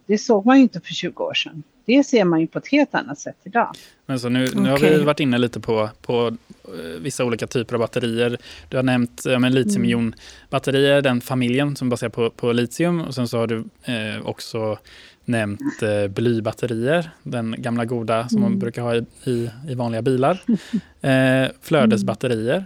det 0.05 0.17
såg 0.17 0.45
man 0.45 0.57
ju 0.57 0.63
inte 0.63 0.81
för 0.81 0.93
20 0.93 1.23
år 1.23 1.33
sedan 1.33 1.63
det 1.85 2.03
ser 2.03 2.25
man 2.25 2.41
ju 2.41 2.47
på 2.47 2.59
ett 2.59 2.67
helt 2.67 2.95
annat 2.95 3.19
sätt 3.19 3.37
idag. 3.43 3.75
Men 4.05 4.19
så 4.19 4.29
nu, 4.29 4.39
nu 4.39 4.73
okay. 4.73 4.91
har 4.91 4.97
vi 4.97 5.03
varit 5.03 5.19
inne 5.19 5.37
lite 5.37 5.59
på, 5.59 5.89
på 6.01 6.27
uh, 6.27 6.35
vissa 7.01 7.25
olika 7.25 7.47
typer 7.47 7.75
av 7.75 7.79
batterier. 7.79 8.37
Du 8.69 8.77
har 8.77 8.83
nämnt 8.83 9.25
uh, 9.27 9.49
litiumjonbatterier, 9.49 11.01
den 11.01 11.21
familjen 11.21 11.75
som 11.75 11.89
baserar 11.89 12.09
på, 12.09 12.29
på 12.29 12.51
litium. 12.51 13.01
Och 13.01 13.15
sen 13.15 13.27
så 13.27 13.37
har 13.37 13.47
du 13.47 13.55
uh, 13.57 14.25
också 14.25 14.77
nämnt 15.25 15.83
uh, 15.83 16.07
blybatterier, 16.07 17.11
den 17.23 17.55
gamla 17.57 17.85
goda 17.85 18.29
som 18.29 18.37
mm. 18.37 18.51
man 18.51 18.59
brukar 18.59 18.81
ha 18.81 18.95
i, 18.95 19.05
i, 19.23 19.49
i 19.69 19.75
vanliga 19.75 20.01
bilar. 20.01 20.43
Uh, 20.47 21.51
flödesbatterier. 21.61 22.65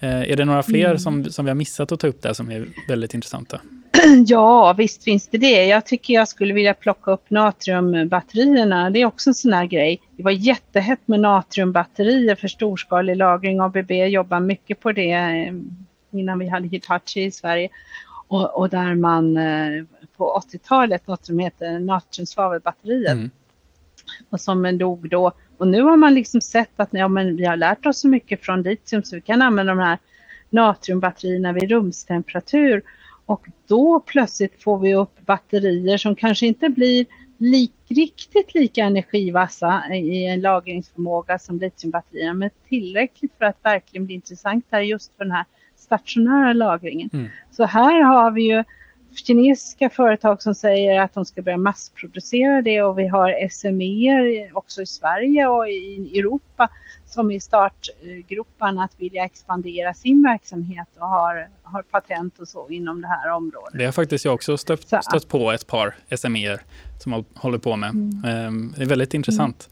är 0.00 0.36
det 0.36 0.44
några 0.44 0.62
fler 0.62 0.86
mm. 0.86 0.98
som, 0.98 1.24
som 1.24 1.44
vi 1.44 1.50
har 1.50 1.56
missat 1.56 1.92
att 1.92 2.00
ta 2.00 2.06
upp 2.06 2.22
där 2.22 2.32
som 2.32 2.50
är 2.50 2.66
väldigt 2.88 3.14
intressanta? 3.14 3.60
Ja, 4.26 4.72
visst 4.72 5.04
finns 5.04 5.28
det 5.28 5.38
det. 5.38 5.64
Jag 5.66 5.86
tycker 5.86 6.14
jag 6.14 6.28
skulle 6.28 6.54
vilja 6.54 6.74
plocka 6.74 7.10
upp 7.10 7.30
natriumbatterierna. 7.30 8.90
Det 8.90 9.02
är 9.02 9.06
också 9.06 9.30
en 9.30 9.34
sån 9.34 9.52
här 9.52 9.66
grej. 9.66 10.00
Det 10.16 10.22
var 10.22 10.30
jättehett 10.30 11.00
med 11.04 11.20
natriumbatterier 11.20 12.34
för 12.34 12.48
storskalig 12.48 13.16
lagring. 13.16 13.60
ABB 13.60 13.90
jobbar 13.90 14.40
mycket 14.40 14.80
på 14.80 14.92
det 14.92 15.12
eh, 15.12 15.54
innan 16.10 16.38
vi 16.38 16.48
hade 16.48 16.68
Hitachi 16.68 17.24
i 17.24 17.30
Sverige. 17.30 17.68
Och, 18.28 18.58
och 18.58 18.68
där 18.68 18.94
man 18.94 19.36
eh, 19.36 19.84
på 20.16 20.42
80-talet, 20.52 21.06
något 21.06 21.26
som 21.26 21.38
heter 21.38 21.78
natriumsvavelbatteriet. 21.78 23.12
Mm. 23.12 23.30
och 24.30 24.40
som 24.40 24.78
dog 24.78 25.08
då. 25.08 25.32
Och 25.58 25.68
nu 25.68 25.82
har 25.82 25.96
man 25.96 26.14
liksom 26.14 26.40
sett 26.40 26.80
att 26.80 26.88
ja, 26.92 27.08
men 27.08 27.36
vi 27.36 27.44
har 27.44 27.56
lärt 27.56 27.86
oss 27.86 28.00
så 28.00 28.08
mycket 28.08 28.44
från 28.44 28.62
litium 28.62 29.02
så 29.02 29.16
vi 29.16 29.22
kan 29.22 29.42
använda 29.42 29.74
de 29.74 29.80
här 29.80 29.98
natriumbatterierna 30.50 31.52
vid 31.52 31.70
rumstemperatur 31.70 32.82
och 33.26 33.46
då 33.66 34.00
plötsligt 34.00 34.62
får 34.62 34.78
vi 34.78 34.94
upp 34.94 35.26
batterier 35.26 35.98
som 35.98 36.16
kanske 36.16 36.46
inte 36.46 36.68
blir 36.68 37.06
lik, 37.38 37.72
riktigt 37.88 38.54
lika 38.54 38.84
energivassa 38.84 39.82
i 39.94 40.26
en 40.26 40.40
lagringsförmåga 40.40 41.38
som 41.38 41.58
litiumbatterierna 41.58 42.34
men 42.34 42.50
tillräckligt 42.68 43.32
för 43.38 43.44
att 43.44 43.58
verkligen 43.62 44.06
bli 44.06 44.14
intressanta 44.14 44.82
just 44.82 45.16
för 45.16 45.24
den 45.24 45.32
här 45.32 45.44
stationära 45.76 46.52
lagringen. 46.52 47.10
Mm. 47.12 47.28
Så 47.50 47.64
här 47.64 48.02
har 48.02 48.30
vi 48.30 48.42
ju 48.42 48.64
kinesiska 49.14 49.90
företag 49.90 50.42
som 50.42 50.54
säger 50.54 51.00
att 51.00 51.14
de 51.14 51.24
ska 51.24 51.42
börja 51.42 51.58
massproducera 51.58 52.62
det 52.62 52.82
och 52.82 52.98
vi 52.98 53.08
har 53.08 53.48
SME 53.48 54.50
också 54.52 54.82
i 54.82 54.86
Sverige 54.86 55.46
och 55.46 55.68
i 55.68 56.18
Europa 56.18 56.68
som 57.12 57.30
i 57.30 57.40
startgroparna 57.40 58.84
att 58.84 58.92
vilja 58.96 59.24
expandera 59.24 59.94
sin 59.94 60.22
verksamhet 60.22 60.88
och 60.98 61.06
har, 61.06 61.48
har 61.62 61.82
patent 61.82 62.38
och 62.38 62.48
så 62.48 62.68
inom 62.68 63.00
det 63.00 63.08
här 63.08 63.30
området. 63.32 63.78
Det 63.78 63.84
har 63.84 63.92
faktiskt 63.92 64.24
jag 64.24 64.34
också 64.34 64.56
stött, 64.56 64.86
stött 64.86 65.28
på 65.28 65.52
ett 65.52 65.66
par 65.66 65.94
SME 66.16 66.58
som 67.02 67.24
håller 67.34 67.58
på 67.58 67.76
med. 67.76 67.90
Mm. 67.90 68.24
Ehm, 68.24 68.74
det 68.76 68.82
är 68.82 68.86
väldigt 68.86 69.14
intressant. 69.14 69.68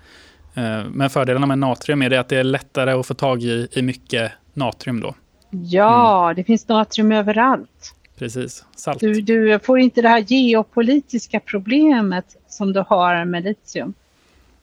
Mm. 0.54 0.88
Men 0.88 1.10
fördelarna 1.10 1.46
med 1.46 1.58
natrium 1.58 2.02
är 2.02 2.10
det 2.10 2.20
att 2.20 2.28
det 2.28 2.36
är 2.36 2.44
lättare 2.44 2.90
att 2.92 3.06
få 3.06 3.14
tag 3.14 3.42
i, 3.42 3.68
i 3.72 3.82
mycket 3.82 4.32
natrium 4.54 5.00
då. 5.00 5.14
Ja, 5.50 6.24
mm. 6.24 6.36
det 6.36 6.44
finns 6.44 6.68
natrium 6.68 7.12
överallt. 7.12 7.94
Precis, 8.18 8.64
salt. 8.76 9.00
Du, 9.00 9.20
du 9.20 9.58
får 9.58 9.78
inte 9.78 10.02
det 10.02 10.08
här 10.08 10.24
geopolitiska 10.28 11.40
problemet 11.40 12.36
som 12.48 12.72
du 12.72 12.84
har 12.88 13.24
med 13.24 13.44
litium. 13.44 13.94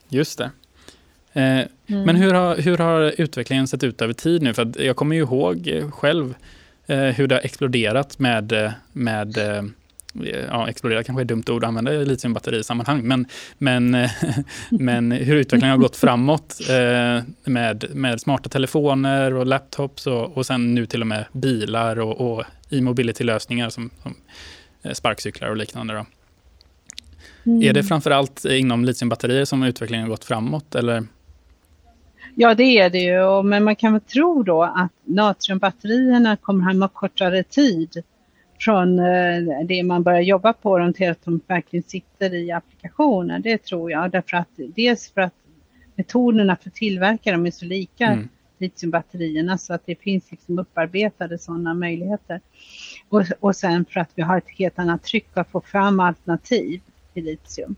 Just 0.10 0.38
det. 0.38 0.51
Eh, 1.38 1.44
mm. 1.44 1.67
Men 1.88 2.15
hur 2.15 2.34
har, 2.34 2.56
hur 2.56 2.77
har 2.77 3.22
utvecklingen 3.22 3.67
sett 3.67 3.84
ut 3.84 4.01
över 4.01 4.13
tid 4.13 4.41
nu? 4.41 4.53
För 4.53 4.82
jag 4.82 4.96
kommer 4.96 5.15
ju 5.15 5.22
ihåg 5.22 5.84
själv 5.91 6.36
eh, 6.88 7.00
hur 7.00 7.27
det 7.27 7.36
har 7.36 7.41
exploderat 7.41 8.20
med, 8.20 8.51
eh, 8.51 8.72
med 8.94 9.38
ja, 10.50 10.70
explodera 10.70 11.03
kanske 11.03 11.22
är 11.22 11.24
ett 11.24 11.27
dumt 11.27 11.44
ord 11.50 11.63
att 11.63 11.67
använda 11.67 11.94
i 11.94 12.06
litiumbatterisammanhang, 12.06 13.01
men, 13.03 13.25
men, 13.58 13.91
men 14.70 15.12
hur 15.12 15.36
utvecklingen 15.36 15.72
har 15.72 15.77
gått 15.77 15.96
framåt 15.96 16.60
eh, 16.70 17.24
med, 17.44 17.86
med 17.94 18.22
smarta 18.22 18.50
telefoner 18.50 19.34
och 19.34 19.46
laptops 19.46 20.08
och, 20.08 20.38
och 20.38 20.46
sen 20.46 20.75
nu 20.75 20.86
till 20.86 21.01
och 21.01 21.08
med 21.08 21.25
bilar 21.32 22.00
och, 22.00 22.22
och 22.22 22.44
e-mobility-lösningar 22.70 23.70
som, 23.70 23.89
som 24.03 24.15
sparkcyklar 24.94 25.50
och 25.50 25.58
liknande. 25.58 25.94
Då. 25.94 26.06
Mm. 27.51 27.63
Är 27.63 27.74
det 27.74 27.84
framför 27.84 28.12
allt 28.12 28.46
inom 28.46 28.86
litiumbatterier 28.86 29.46
som 29.46 29.63
utvecklingen 29.63 30.03
har 30.03 30.10
gått 30.10 30.25
framåt? 30.25 30.75
Eller? 30.75 31.03
Ja, 32.39 32.56
det 32.56 32.63
är 32.63 32.89
det 32.89 33.00
ju, 33.00 33.44
men 33.44 33.63
man 33.63 33.75
kan 33.75 33.94
väl 33.94 34.01
tro 34.01 34.44
då 34.44 34.63
att 34.63 34.91
natriumbatterierna 35.03 36.38
kommer 36.38 36.72
att 36.72 36.79
ha 36.79 36.88
kortare 36.88 37.44
tid 37.44 38.03
från 38.60 39.00
eh, 39.00 39.65
det 39.65 39.84
man 39.84 40.03
börjar 40.03 40.22
jobba 40.22 40.53
på 40.53 40.77
dem 40.77 40.94
till 40.94 41.12
att 41.12 41.25
de 41.25 41.41
verkligen 41.48 41.84
sitter 41.84 42.34
i 42.34 42.51
applikationer. 42.51 43.39
Det 43.39 43.58
tror 43.58 43.91
jag. 43.91 44.12
Därför 44.12 44.38
att, 44.38 44.48
dels 44.58 45.12
för 45.12 45.22
att 45.22 45.34
metoderna 45.96 46.56
för 46.56 46.70
att 46.70 46.75
tillverka 46.75 47.32
dem 47.32 47.46
är 47.46 47.51
så 47.51 47.65
lika 47.65 48.06
mm. 48.06 48.29
litiumbatterierna 48.58 49.58
så 49.58 49.74
att 49.74 49.86
det 49.86 49.96
finns 49.96 50.32
liksom 50.32 50.60
upparbetade 50.60 51.38
sådana 51.38 51.74
möjligheter. 51.74 52.41
Och, 53.10 53.24
och 53.39 53.56
sen 53.56 53.86
för 53.86 54.00
att 54.00 54.12
vi 54.15 54.22
har 54.22 54.38
ett 54.38 54.50
helt 54.58 54.79
annat 54.79 55.03
tryck 55.03 55.27
att 55.34 55.51
få 55.51 55.62
fram 55.62 56.00
alternativ 56.00 56.82
till 57.13 57.24
litium. 57.24 57.75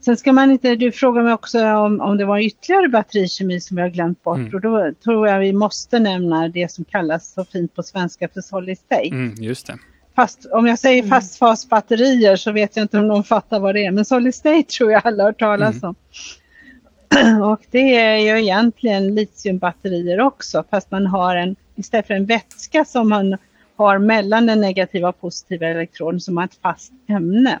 Sen 0.00 0.16
ska 0.16 0.32
man 0.32 0.50
inte, 0.50 0.74
du 0.74 0.92
frågar 0.92 1.22
mig 1.22 1.32
också 1.32 1.66
om, 1.66 2.00
om 2.00 2.16
det 2.18 2.24
var 2.24 2.38
ytterligare 2.38 2.88
batterikemi 2.88 3.60
som 3.60 3.76
vi 3.76 3.82
har 3.82 3.88
glömt 3.88 4.22
bort 4.22 4.38
mm. 4.38 4.54
och 4.54 4.60
då 4.60 4.92
tror 5.04 5.28
jag 5.28 5.40
vi 5.40 5.52
måste 5.52 5.98
nämna 5.98 6.48
det 6.48 6.70
som 6.70 6.84
kallas 6.84 7.32
så 7.32 7.44
fint 7.44 7.74
på 7.74 7.82
svenska 7.82 8.28
för 8.28 8.40
solid 8.40 8.78
state. 8.78 9.08
Mm, 9.08 9.34
just 9.38 9.66
det. 9.66 9.78
Fast, 10.16 10.46
om 10.52 10.66
jag 10.66 10.78
säger 10.78 11.02
mm. 11.02 11.10
fastfasbatterier 11.10 12.36
så 12.36 12.52
vet 12.52 12.76
jag 12.76 12.84
inte 12.84 12.98
om 12.98 13.08
någon 13.08 13.24
fattar 13.24 13.60
vad 13.60 13.74
det 13.74 13.84
är 13.84 13.90
men 13.90 14.04
solid 14.04 14.34
state 14.34 14.62
tror 14.62 14.92
jag 14.92 15.02
alla 15.04 15.22
har 15.22 15.28
hört 15.30 15.38
talas 15.38 15.82
mm. 15.82 15.88
om. 15.88 15.94
Och 17.52 17.60
det 17.70 17.96
är 17.96 18.16
ju 18.16 18.42
egentligen 18.42 19.14
litiumbatterier 19.14 20.20
också 20.20 20.64
fast 20.70 20.90
man 20.90 21.06
har 21.06 21.36
en, 21.36 21.56
istället 21.76 22.06
för 22.06 22.14
en 22.14 22.26
vätska 22.26 22.84
som 22.84 23.08
man 23.08 23.36
har 23.76 23.98
mellan 23.98 24.46
den 24.46 24.60
negativa 24.60 25.08
och 25.08 25.20
positiva 25.20 25.66
elektroden 25.66 26.20
som 26.20 26.36
har 26.36 26.44
ett 26.44 26.58
fast 26.62 26.92
ämne. 27.08 27.58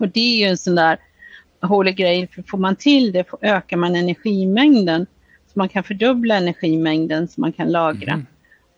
Och 0.00 0.08
det 0.08 0.20
är 0.20 0.38
ju 0.38 0.44
en 0.44 0.58
sån 0.58 0.74
där 0.74 0.98
hålig 1.60 1.96
grej, 1.96 2.28
för 2.34 2.42
får 2.42 2.58
man 2.58 2.76
till 2.76 3.12
det 3.12 3.24
ökar 3.42 3.76
man 3.76 3.96
energimängden. 3.96 5.06
Så 5.46 5.58
man 5.58 5.68
kan 5.68 5.84
fördubbla 5.84 6.36
energimängden 6.36 7.28
som 7.28 7.40
man 7.40 7.52
kan 7.52 7.68
lagra. 7.68 8.12
Mm. 8.12 8.26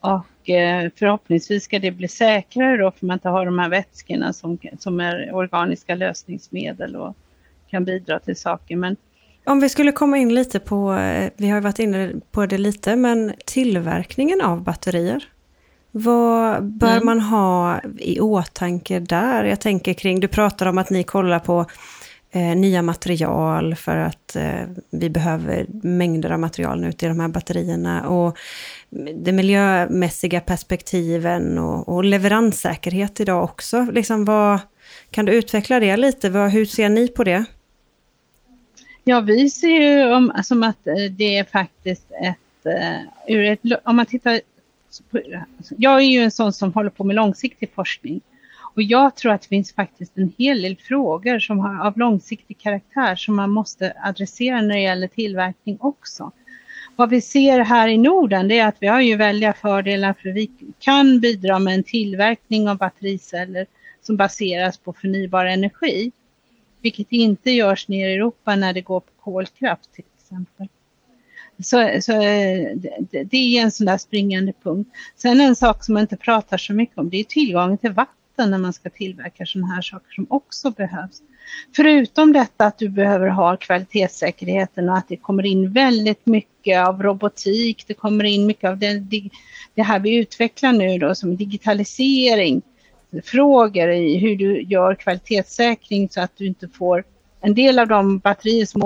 Och 0.00 0.50
eh, 0.50 0.90
förhoppningsvis 0.96 1.64
ska 1.64 1.78
det 1.78 1.90
bli 1.90 2.08
säkrare 2.08 2.76
då 2.76 2.90
för 2.90 3.06
man 3.06 3.14
inte 3.14 3.28
har 3.28 3.46
de 3.46 3.58
här 3.58 3.68
vätskorna 3.68 4.32
som, 4.32 4.58
som 4.78 5.00
är 5.00 5.34
organiska 5.34 5.94
lösningsmedel 5.94 6.96
och 6.96 7.16
kan 7.70 7.84
bidra 7.84 8.18
till 8.18 8.36
saker. 8.36 8.76
Men 8.76 8.96
om 9.44 9.60
vi 9.60 9.68
skulle 9.68 9.92
komma 9.92 10.18
in 10.18 10.34
lite 10.34 10.58
på, 10.58 10.94
eh, 10.94 11.30
vi 11.36 11.48
har 11.48 11.60
varit 11.60 11.78
inne 11.78 12.12
på 12.30 12.46
det 12.46 12.58
lite, 12.58 12.96
men 12.96 13.32
tillverkningen 13.46 14.40
av 14.40 14.62
batterier. 14.62 15.24
Vad 15.90 16.64
bör 16.64 16.92
mm. 16.92 17.06
man 17.06 17.20
ha 17.20 17.80
i 17.98 18.20
åtanke 18.20 19.00
där? 19.00 19.44
Jag 19.44 19.60
tänker 19.60 19.94
kring, 19.94 20.20
du 20.20 20.28
pratar 20.28 20.66
om 20.66 20.78
att 20.78 20.90
ni 20.90 21.02
kollar 21.02 21.38
på 21.38 21.66
eh, 22.30 22.56
nya 22.56 22.82
material 22.82 23.74
för 23.74 23.96
att 23.96 24.36
eh, 24.36 24.62
vi 24.90 25.10
behöver 25.10 25.66
mängder 25.82 26.30
av 26.30 26.40
material 26.40 26.80
nu 26.80 26.92
till 26.92 27.08
de 27.08 27.20
här 27.20 27.28
batterierna. 27.28 28.08
Och 28.08 28.38
de 29.14 29.32
miljömässiga 29.32 30.40
perspektiven 30.40 31.58
och, 31.58 31.88
och 31.88 32.04
leveranssäkerhet 32.04 33.20
idag 33.20 33.44
också. 33.44 33.86
Liksom 33.92 34.24
vad, 34.24 34.58
kan 35.10 35.24
du 35.24 35.32
utveckla 35.32 35.80
det 35.80 35.96
lite? 35.96 36.30
Vad, 36.30 36.50
hur 36.50 36.66
ser 36.66 36.88
ni 36.88 37.08
på 37.08 37.24
det? 37.24 37.44
Ja, 39.04 39.20
vi 39.20 39.50
ser 39.50 39.68
ju 39.68 40.12
om, 40.12 40.32
som 40.44 40.62
att 40.62 40.86
eh, 40.86 40.94
det 41.10 41.38
är 41.38 41.44
faktiskt 41.44 42.06
ett, 42.22 42.66
uh, 42.66 43.34
ur 43.36 43.44
ett, 43.44 43.60
om 43.84 43.96
man 43.96 44.06
tittar, 44.06 44.40
jag 45.76 45.96
är 45.96 46.04
ju 46.04 46.20
en 46.20 46.30
sån 46.30 46.52
som 46.52 46.72
håller 46.72 46.90
på 46.90 47.04
med 47.04 47.16
långsiktig 47.16 47.70
forskning 47.74 48.20
och 48.74 48.82
jag 48.82 49.16
tror 49.16 49.32
att 49.32 49.42
det 49.42 49.48
finns 49.48 49.72
faktiskt 49.72 50.18
en 50.18 50.32
hel 50.38 50.62
del 50.62 50.76
frågor 50.76 51.38
som 51.38 51.58
har 51.58 51.86
av 51.86 51.98
långsiktig 51.98 52.58
karaktär 52.58 53.16
som 53.16 53.36
man 53.36 53.50
måste 53.50 53.92
adressera 54.04 54.60
när 54.60 54.74
det 54.74 54.80
gäller 54.80 55.08
tillverkning 55.08 55.78
också. 55.80 56.32
Vad 56.96 57.10
vi 57.10 57.20
ser 57.20 57.58
här 57.58 57.88
i 57.88 57.98
Norden 57.98 58.48
det 58.48 58.58
är 58.58 58.66
att 58.66 58.76
vi 58.78 58.86
har 58.86 59.00
ju 59.00 59.16
väldiga 59.16 59.52
fördelar 59.52 60.12
för 60.22 60.28
vi 60.28 60.50
kan 60.78 61.20
bidra 61.20 61.58
med 61.58 61.74
en 61.74 61.82
tillverkning 61.82 62.68
av 62.68 62.76
battericeller 62.76 63.66
som 64.02 64.16
baseras 64.16 64.78
på 64.78 64.92
förnybar 64.92 65.44
energi. 65.44 66.12
Vilket 66.82 67.12
inte 67.12 67.50
görs 67.50 67.88
nere 67.88 68.10
i 68.10 68.14
Europa 68.14 68.56
när 68.56 68.72
det 68.72 68.80
går 68.80 69.00
på 69.00 69.12
kolkraft 69.20 69.92
till 69.92 70.04
exempel. 70.18 70.68
Så, 71.62 72.02
så 72.02 72.12
det, 73.30 73.36
är 73.36 73.62
en 73.62 73.70
sån 73.70 73.86
där 73.86 73.98
springande 73.98 74.52
punkt. 74.62 74.90
Sen 75.16 75.40
en 75.40 75.56
sak 75.56 75.84
som 75.84 75.94
man 75.94 76.00
inte 76.00 76.16
pratar 76.16 76.56
så 76.58 76.72
mycket 76.72 76.98
om 76.98 77.10
det 77.10 77.16
är 77.16 77.24
tillgången 77.24 77.78
till 77.78 77.92
vatten 77.92 78.19
när 78.46 78.58
man 78.58 78.72
ska 78.72 78.90
tillverka 78.90 79.46
sådana 79.46 79.74
här 79.74 79.82
saker 79.82 80.12
som 80.12 80.26
också 80.30 80.70
behövs. 80.70 81.22
Förutom 81.76 82.32
detta 82.32 82.66
att 82.66 82.78
du 82.78 82.88
behöver 82.88 83.28
ha 83.28 83.56
kvalitetssäkerheten 83.56 84.88
och 84.88 84.96
att 84.96 85.08
det 85.08 85.16
kommer 85.16 85.46
in 85.46 85.72
väldigt 85.72 86.26
mycket 86.26 86.86
av 86.86 87.02
robotik, 87.02 87.84
det 87.86 87.94
kommer 87.94 88.24
in 88.24 88.46
mycket 88.46 88.70
av 88.70 88.78
det, 88.78 89.02
det 89.74 89.82
här 89.82 90.00
vi 90.00 90.16
utvecklar 90.16 90.72
nu 90.72 90.98
då 90.98 91.14
som 91.14 91.36
digitalisering, 91.36 92.62
frågor 93.24 93.90
i 93.90 94.16
hur 94.18 94.36
du 94.36 94.62
gör 94.62 94.94
kvalitetssäkring 94.94 96.08
så 96.08 96.20
att 96.20 96.36
du 96.36 96.46
inte 96.46 96.68
får 96.68 97.04
en 97.40 97.54
del 97.54 97.78
av 97.78 97.88
de 97.88 98.18
batterier 98.18 98.66
som 98.66 98.82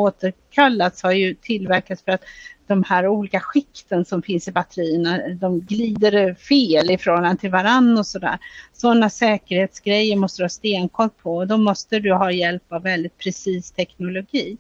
återkallats 0.55 1.03
har 1.03 1.13
ju 1.13 1.35
tillverkats 1.35 2.03
för 2.03 2.13
att 2.13 2.25
de 2.67 2.85
här 2.85 3.09
olika 3.09 3.41
skikten 3.41 4.05
som 4.05 4.23
finns 4.23 4.49
i 4.49 4.53
batterierna, 4.53 5.19
de 5.29 5.61
glider 5.61 6.35
fel 6.35 6.91
i 6.91 6.99
förhållande 6.99 7.41
till 7.41 7.51
varann 7.51 7.99
och 7.99 8.07
sådär. 8.07 8.39
Sådana 8.73 9.11
säkerhetsgrejer 9.11 10.17
måste 10.17 10.43
du 10.43 10.45
ha 10.45 10.49
stenkoll 10.49 11.11
på 11.23 11.37
och 11.37 11.47
då 11.47 11.57
måste 11.57 11.99
du 11.99 12.13
ha 12.13 12.33
hjälp 12.33 12.73
av 12.73 12.83
väldigt 12.83 13.19
precis 13.19 13.71
teknologi. 13.71 14.57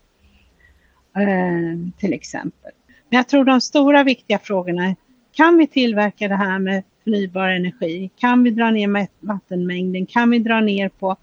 Eh, 1.17 1.99
till 1.99 2.13
exempel. 2.13 2.73
Men 3.11 3.17
jag 3.17 3.29
tror 3.29 3.45
de 3.45 3.61
stora 3.61 4.05
viktiga 4.05 4.39
frågorna 4.39 4.87
är, 4.87 4.97
kan 5.33 5.59
vi 5.59 5.67
tillverka 5.67 6.29
det 6.29 6.37
här 6.37 6.59
med 6.59 6.83
förnybar 7.05 7.49
energi? 7.49 8.11
Kan 8.17 8.43
vi 8.43 8.51
dra 8.51 8.71
ner 8.71 9.09
vattenmängden? 9.21 10.07
Kan 10.07 10.31
vi 10.31 10.39
dra 10.39 10.61
ner 10.61 10.89
på 10.89 11.17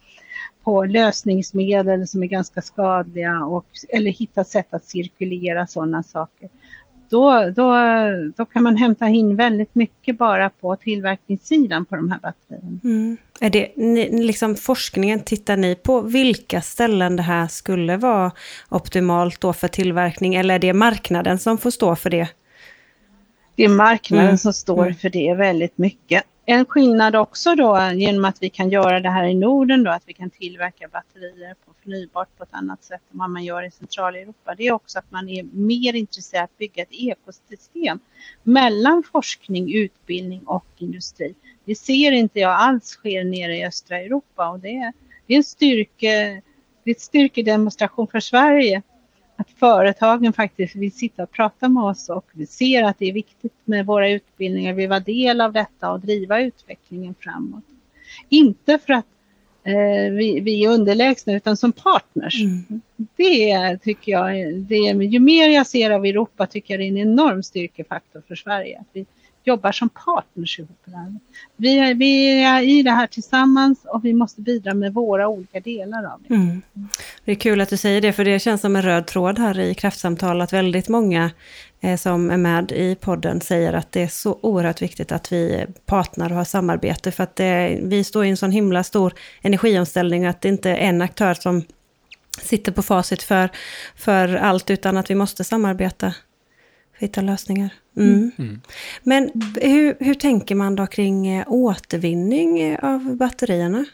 på 0.64 0.86
lösningsmedel 0.86 2.08
som 2.08 2.24
är 2.24 2.28
ganska 2.28 2.62
skadliga 2.62 3.46
och, 3.46 3.66
eller 3.90 4.12
hitta 4.12 4.44
sätt 4.44 4.74
att 4.74 4.86
cirkulera 4.86 5.68
sådana 5.68 6.04
saker. 6.04 6.50
då, 7.10 7.50
då, 7.56 7.76
då 8.38 8.46
kan 8.46 8.64
man 8.64 8.78
hämta 8.78 9.08
in 9.08 9.36
väldigt 9.36 9.76
mycket 9.76 10.18
bara 10.18 10.50
på 10.50 10.76
tillverkningssidan 10.76 11.86
på 11.86 11.96
de 11.96 12.12
här 12.12 12.20
batterierna. 12.20 12.80
Mm. 12.84 13.18
Är 13.40 13.50
det 13.50 13.72
ni, 13.76 14.24
liksom 14.26 14.56
forskningen, 14.56 15.20
tittar 15.20 15.58
ni 15.58 15.76
på 15.76 16.02
vilka 16.02 16.62
ställen 16.62 17.16
det 17.16 17.24
här 17.24 17.48
skulle 17.48 17.98
vara 17.98 18.32
optimalt 18.70 19.42
då 19.42 19.54
för 19.54 19.68
tillverkning 19.68 20.36
eller 20.36 20.56
är 20.56 20.60
det 20.60 20.74
marknaden 20.74 21.40
som 21.40 21.58
får 21.58 21.72
stå 21.72 21.96
för 21.96 22.10
det? 22.10 22.28
Det 23.56 23.64
är 23.64 23.70
marknaden 23.70 24.26
mm. 24.26 24.38
som 24.38 24.54
står 24.54 24.84
mm. 24.84 24.96
för 24.96 25.10
det 25.10 25.34
väldigt 25.34 25.78
mycket. 25.78 26.24
En 26.46 26.66
skillnad 26.66 27.16
också 27.16 27.56
då 27.56 27.92
genom 27.96 28.26
att 28.26 28.44
vi 28.44 28.50
kan 28.50 28.70
göra 28.70 29.00
det 29.00 29.10
här 29.10 29.28
i 29.28 29.34
Norden 29.34 29.84
då, 29.84 29.92
att 29.92 30.04
vi 30.06 30.14
kan 30.14 30.30
tillverka 30.30 30.88
batterier 30.88 31.56
på 31.66 31.74
förnybart 31.84 32.38
på 32.38 32.44
ett 32.44 32.54
annat 32.54 32.84
sätt 32.84 33.02
än 33.12 33.20
vad 33.20 33.30
man 33.30 33.44
gör 33.44 33.64
i 33.64 33.72
Centraleuropa. 33.72 34.56
Det 34.56 34.68
är 34.68 34.72
också 34.72 35.00
att 35.00 35.12
man 35.12 35.30
är 35.30 35.44
mer 35.44 35.94
intresserad 35.94 36.42
av 36.42 36.44
att 36.44 36.58
bygga 36.58 36.84
ett 36.84 36.92
ekosystem 36.92 38.00
mellan 38.44 39.04
forskning, 39.12 39.74
utbildning 39.74 40.42
och 40.46 40.66
industri. 40.78 41.36
Det 41.66 41.76
ser 41.76 42.12
inte 42.12 42.40
jag 42.40 42.52
alls 42.52 42.86
sker 42.86 43.24
nere 43.24 43.58
i 43.58 43.66
östra 43.66 44.00
Europa 44.00 44.50
och 44.50 44.60
det 44.60 44.76
är, 44.76 44.94
det 45.28 45.34
är 45.34 45.38
en 45.38 45.44
styrke, 45.44 46.42
det 46.84 46.92
är 46.92 46.96
ett 46.96 47.02
styrkedemonstration 47.02 48.08
för 48.08 48.20
Sverige 48.20 48.82
att 49.42 49.50
företagen 49.60 50.34
faktiskt 50.34 50.76
vill 50.76 50.92
sitta 50.92 51.24
och 51.24 51.32
prata 51.32 51.70
med 51.70 51.84
oss 51.84 52.10
och 52.10 52.26
vi 52.32 52.46
ser 52.46 52.84
att 52.84 53.00
det 53.00 53.06
är 53.10 53.14
viktigt 53.14 53.54
med 53.66 53.86
våra 53.86 54.10
utbildningar. 54.10 54.74
Vi 54.74 54.88
var 54.88 55.00
del 55.00 55.42
av 55.42 55.54
detta 55.54 55.92
och 55.92 56.00
driva 56.00 56.42
utvecklingen 56.42 57.16
framåt. 57.20 57.64
Inte 58.30 58.80
för 58.86 58.94
att 58.94 59.06
eh, 59.64 60.12
vi, 60.12 60.40
vi 60.40 60.66
är 60.66 60.70
underlägsna 60.70 61.34
utan 61.34 61.58
som 61.58 61.72
partners. 61.72 62.42
Mm. 62.42 62.82
Det 63.16 63.78
tycker 63.78 64.12
jag, 64.12 64.56
det, 64.56 64.76
ju 65.06 65.20
mer 65.20 65.50
jag 65.50 65.68
ser 65.68 65.92
av 65.92 66.06
Europa 66.06 66.48
tycker 66.48 66.74
jag 66.74 66.82
det 66.82 66.86
är 66.86 67.02
en 67.02 67.10
enorm 67.10 67.44
styrkefaktor 67.44 68.24
för 68.28 68.36
Sverige. 68.36 68.80
Att 68.80 68.88
vi, 68.94 69.06
jobbar 69.44 69.72
som 69.72 69.90
partners 69.90 70.60
ihop. 70.60 70.78
Vi 71.56 71.80
är, 71.80 71.94
vi 71.94 72.44
är 72.44 72.62
i 72.62 72.84
det 72.84 72.92
här 72.92 73.08
tillsammans 73.08 73.86
och 73.86 74.06
vi 74.06 74.14
måste 74.14 74.42
bidra 74.42 74.74
med 74.74 74.94
våra 74.94 75.28
olika 75.28 75.60
delar 75.60 76.04
av 76.04 76.22
det. 76.28 76.34
Mm. 76.34 76.62
Det 77.26 77.32
är 77.32 77.36
kul 77.36 77.62
att 77.62 77.70
du 77.70 77.78
säger 77.78 78.02
det, 78.02 78.14
för 78.14 78.26
det 78.26 78.40
känns 78.40 78.62
som 78.62 78.76
en 78.76 78.82
röd 78.82 79.08
tråd 79.08 79.40
här 79.40 79.60
i 79.60 79.74
kraftsamtal, 79.74 80.42
att 80.42 80.54
väldigt 80.54 80.90
många 80.90 81.32
eh, 81.82 81.98
som 81.98 82.30
är 82.30 82.38
med 82.38 82.72
i 82.72 82.96
podden 82.96 83.42
säger 83.42 83.74
att 83.74 83.92
det 83.92 84.02
är 84.02 84.08
så 84.08 84.40
oerhört 84.42 84.82
viktigt 84.82 85.12
att 85.12 85.32
vi 85.32 85.66
partner 85.86 86.30
och 86.32 86.38
har 86.38 86.44
samarbete, 86.44 87.12
för 87.12 87.24
att 87.24 87.36
det, 87.36 87.80
vi 87.84 88.04
står 88.04 88.26
i 88.26 88.30
en 88.30 88.38
sån 88.38 88.52
himla 88.52 88.84
stor 88.84 89.14
energiomställning, 89.42 90.26
att 90.26 90.42
det 90.42 90.50
inte 90.50 90.70
är 90.70 90.76
en 90.76 91.02
aktör 91.02 91.34
som 91.34 91.64
sitter 92.42 92.72
på 92.72 92.82
facit 92.82 93.24
för, 93.24 93.50
för 93.96 94.36
allt, 94.36 94.70
utan 94.70 94.98
att 94.98 95.10
vi 95.10 95.16
måste 95.16 95.44
samarbeta 95.44 96.14
hitta 97.02 97.22
lösningar. 97.22 97.74
Mm. 97.98 98.14
mm. 98.14 98.32
Mm. 98.38 98.62
Men 99.04 99.32
hur, 99.62 99.96
hur 100.00 100.14
tänker 100.14 100.56
man 100.56 100.76
då 100.76 100.88
kring 100.88 101.28
eh, 101.28 101.46
återvinning 101.48 102.78
av 102.78 103.16
batterierna? 103.16 103.86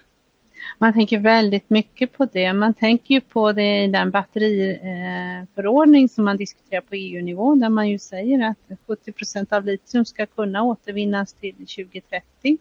Man 0.78 0.94
tänker 0.94 1.20
väldigt 1.20 1.70
mycket 1.70 2.14
på 2.14 2.26
det. 2.26 2.54
Man 2.54 2.74
tänker 2.74 3.14
ju 3.14 3.22
på 3.22 3.52
det 3.52 3.84
i 3.84 3.88
den 3.88 4.12
batteriförordning 4.12 6.04
eh, 6.04 6.10
som 6.10 6.26
man 6.26 6.38
diskuterar 6.38 6.82
på 6.82 6.96
EU-nivå 6.96 7.56
där 7.56 7.70
man 7.70 7.90
ju 7.90 8.00
säger 8.00 8.50
att 8.50 8.58
70 8.88 9.12
procent 9.12 9.54
av 9.54 9.66
litium 9.66 10.06
ska 10.06 10.26
kunna 10.26 10.64
återvinnas 10.64 11.34
till 11.34 11.56
2030. 11.56 12.58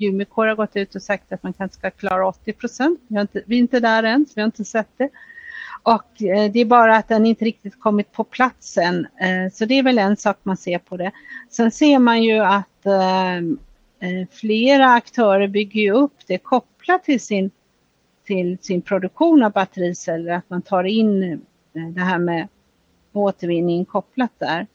Umicore 0.00 0.48
har 0.48 0.56
gått 0.56 0.76
ut 0.76 0.94
och 0.94 1.02
sagt 1.02 1.32
att 1.32 1.42
man 1.42 1.52
kanske 1.52 1.78
ska 1.78 1.90
klara 1.90 2.28
80 2.28 2.52
procent. 2.52 3.00
Vi, 3.08 3.26
vi 3.46 3.56
är 3.56 3.60
inte 3.60 3.80
där 3.80 4.02
än, 4.02 4.26
så 4.26 4.32
vi 4.34 4.40
har 4.40 4.46
inte 4.46 4.64
sett 4.64 4.90
det. 4.96 5.08
Och 5.82 6.22
eh, 6.22 6.52
det 6.52 6.60
är 6.60 6.64
bara 6.64 6.96
att 6.96 7.08
den 7.08 7.26
inte 7.26 7.44
riktigt 7.44 7.80
kommit 7.80 8.12
på 8.12 8.24
plats 8.24 8.78
än. 8.78 9.06
Eh, 9.20 9.52
så 9.52 9.64
det 9.64 9.78
är 9.78 9.82
väl 9.82 9.98
en 9.98 10.16
sak 10.16 10.38
man 10.42 10.56
ser 10.56 10.78
på 10.78 10.96
det. 10.96 11.12
Sen 11.50 11.70
ser 11.70 11.98
man 11.98 12.22
ju 12.22 12.38
att 12.38 12.86
eh, 12.86 13.36
eh 13.36 14.28
flera 14.30 14.92
aktörer 14.92 15.48
bygger 15.48 15.92
upp 15.92 16.14
det 16.26 16.38
kopplat 16.38 17.04
till 17.04 17.20
sin, 17.20 17.50
till 18.26 18.58
sin 18.60 18.82
produktion 18.82 19.42
av 19.42 19.52
battericeller. 19.52 20.32
Att 20.32 20.50
man 20.50 20.62
tar 20.62 20.84
in 20.84 21.22
eh, 21.22 21.88
det 21.88 22.00
här 22.00 22.18
med 22.18 22.48
återvinning 23.12 23.84
kopplat 23.84 24.32
där. 24.38 24.66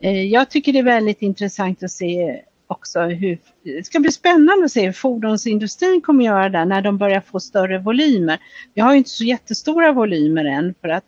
Eh, 0.00 0.22
jag 0.22 0.50
tycker 0.50 0.72
det 0.72 0.78
är 0.78 0.82
väldigt 0.82 1.22
intressant 1.22 1.82
att 1.82 1.90
se 1.90 2.42
också 2.68 3.00
hur, 3.00 3.38
det 3.62 3.86
ska 3.86 4.00
bli 4.00 4.12
spännande 4.12 4.64
att 4.64 4.72
se 4.72 4.86
hur 4.86 4.92
fordonsindustrin 4.92 6.00
kommer 6.00 6.24
göra 6.24 6.48
där 6.48 6.64
när 6.64 6.82
de 6.82 6.98
börjar 6.98 7.20
få 7.20 7.40
större 7.40 7.78
volymer. 7.78 8.38
Vi 8.74 8.80
har 8.80 8.92
ju 8.92 8.98
inte 8.98 9.10
så 9.10 9.24
jättestora 9.24 9.92
volymer 9.92 10.44
än 10.44 10.74
för 10.80 10.88
att 10.88 11.04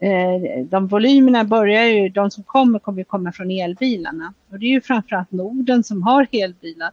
eh, 0.00 0.64
de 0.64 0.86
volymerna 0.86 1.44
börjar 1.44 1.84
ju, 1.84 2.08
de 2.08 2.30
som 2.30 2.44
kommer 2.44 2.78
kommer 2.78 2.98
ju 2.98 3.04
komma 3.04 3.32
från 3.32 3.50
elbilarna. 3.50 4.34
Och 4.50 4.58
det 4.58 4.66
är 4.66 4.70
ju 4.70 4.80
framförallt 4.80 5.32
Norden 5.32 5.84
som 5.84 6.02
har 6.02 6.26
elbilar 6.32 6.90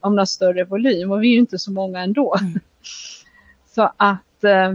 om 0.00 0.16
någon 0.16 0.26
större 0.26 0.64
volym 0.64 1.12
och 1.12 1.22
vi 1.22 1.28
är 1.28 1.32
ju 1.32 1.38
inte 1.38 1.58
så 1.58 1.72
många 1.72 2.00
ändå. 2.00 2.36
Mm. 2.40 2.60
så 3.74 3.92
att 3.96 4.44
eh, 4.44 4.74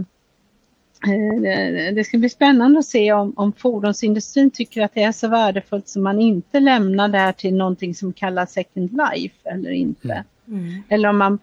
det 1.94 2.06
ska 2.06 2.18
bli 2.18 2.28
spännande 2.28 2.78
att 2.78 2.86
se 2.86 3.12
om, 3.12 3.32
om 3.36 3.52
fordonsindustrin 3.52 4.50
tycker 4.50 4.82
att 4.82 4.94
det 4.94 5.02
är 5.02 5.12
så 5.12 5.28
värdefullt 5.28 5.88
som 5.88 6.02
man 6.02 6.20
inte 6.20 6.60
lämnar 6.60 7.08
det 7.08 7.18
här 7.18 7.32
till 7.32 7.54
någonting 7.54 7.94
som 7.94 8.12
kallas 8.12 8.52
second 8.52 8.90
life 8.92 9.34
eller 9.44 9.70
inte. 9.70 10.24
Mm. 10.48 10.60
mm. 10.60 10.82
Eller 10.88 11.08
om 11.08 11.18
man 11.18 11.38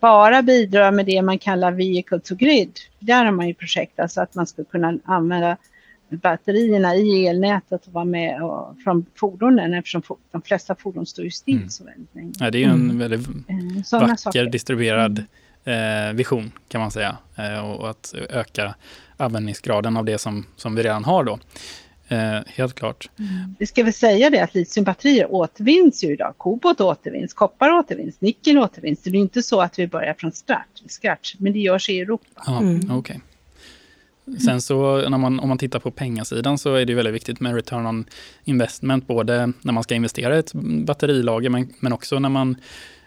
bara 0.00 0.42
bidrar 0.42 0.92
med 0.92 1.06
det 1.06 1.22
man 1.22 1.38
kallar 1.38 1.72
vehicle 1.72 2.20
to 2.20 2.34
grid. 2.34 2.78
Där 2.98 3.24
har 3.24 3.32
man 3.32 3.48
ju 3.48 3.54
projekt, 3.54 4.00
alltså 4.00 4.20
att 4.20 4.34
man 4.34 4.46
ska 4.46 4.64
kunna 4.64 4.98
använda 5.04 5.56
batterierna 6.08 6.94
i 6.94 7.26
elnätet 7.26 7.86
och 7.86 7.92
vara 7.92 8.04
med 8.04 8.42
och, 8.42 8.76
från 8.84 9.06
fordonen 9.14 9.74
eftersom 9.74 10.02
de 10.30 10.42
flesta 10.42 10.74
fordon 10.74 11.06
står 11.06 11.24
ju 11.24 11.30
still 11.30 11.56
mm. 11.56 11.70
så 11.70 11.84
väldigt 11.84 12.14
länge. 12.14 12.32
Ja, 12.38 12.50
det 12.50 12.58
är 12.58 12.60
ju 12.60 12.64
en 12.64 12.74
mm. 12.74 12.98
väldigt 12.98 13.28
mm. 13.48 13.82
vacker 13.92 14.16
saker. 14.16 14.46
distribuerad 14.46 15.18
eh, 15.18 15.24
vision 16.14 16.52
kan 16.68 16.80
man 16.80 16.90
säga. 16.90 17.16
Eh, 17.36 17.70
och 17.70 17.90
att 17.90 18.14
öka 18.30 18.74
användningsgraden 19.16 19.96
av 19.96 20.04
det 20.04 20.18
som, 20.18 20.46
som 20.56 20.74
vi 20.74 20.82
redan 20.82 21.04
har 21.04 21.24
då. 21.24 21.38
Eh, 22.08 22.40
helt 22.46 22.74
klart. 22.74 23.10
Mm. 23.18 23.54
Vi 23.58 23.66
ska 23.66 23.84
väl 23.84 23.92
säga 23.92 24.30
det 24.30 24.40
att 24.40 24.54
litiumbatterier 24.54 25.32
återvinns 25.32 26.04
ju 26.04 26.12
idag. 26.12 26.34
Kobolt 26.36 26.80
återvinns, 26.80 27.34
koppar 27.34 27.70
återvinns, 27.70 28.20
nickel 28.20 28.58
återvinns. 28.58 29.02
Det 29.02 29.10
är 29.10 29.14
inte 29.14 29.42
så 29.42 29.60
att 29.60 29.78
vi 29.78 29.86
börjar 29.86 30.14
från 30.14 30.32
scratch, 30.88 31.34
men 31.38 31.52
det 31.52 31.58
görs 31.58 31.90
i 31.90 32.00
Europa. 32.00 32.42
Ja, 32.46 32.58
mm. 32.58 32.90
okay. 32.90 33.16
Sen 34.44 34.62
så 34.62 35.08
när 35.08 35.18
man, 35.18 35.40
om 35.40 35.48
man 35.48 35.58
tittar 35.58 35.78
på 35.78 35.90
pengasidan 35.90 36.58
så 36.58 36.74
är 36.74 36.84
det 36.84 36.94
väldigt 36.94 37.14
viktigt 37.14 37.40
med 37.40 37.54
return 37.54 37.86
on 37.86 38.04
investment, 38.44 39.06
både 39.06 39.52
när 39.62 39.72
man 39.72 39.82
ska 39.82 39.94
investera 39.94 40.36
i 40.36 40.38
ett 40.38 40.52
batterilager 40.86 41.50
men, 41.50 41.74
men 41.80 41.92
också 41.92 42.18
när 42.18 42.28
man 42.28 42.56
Eh, 42.56 42.99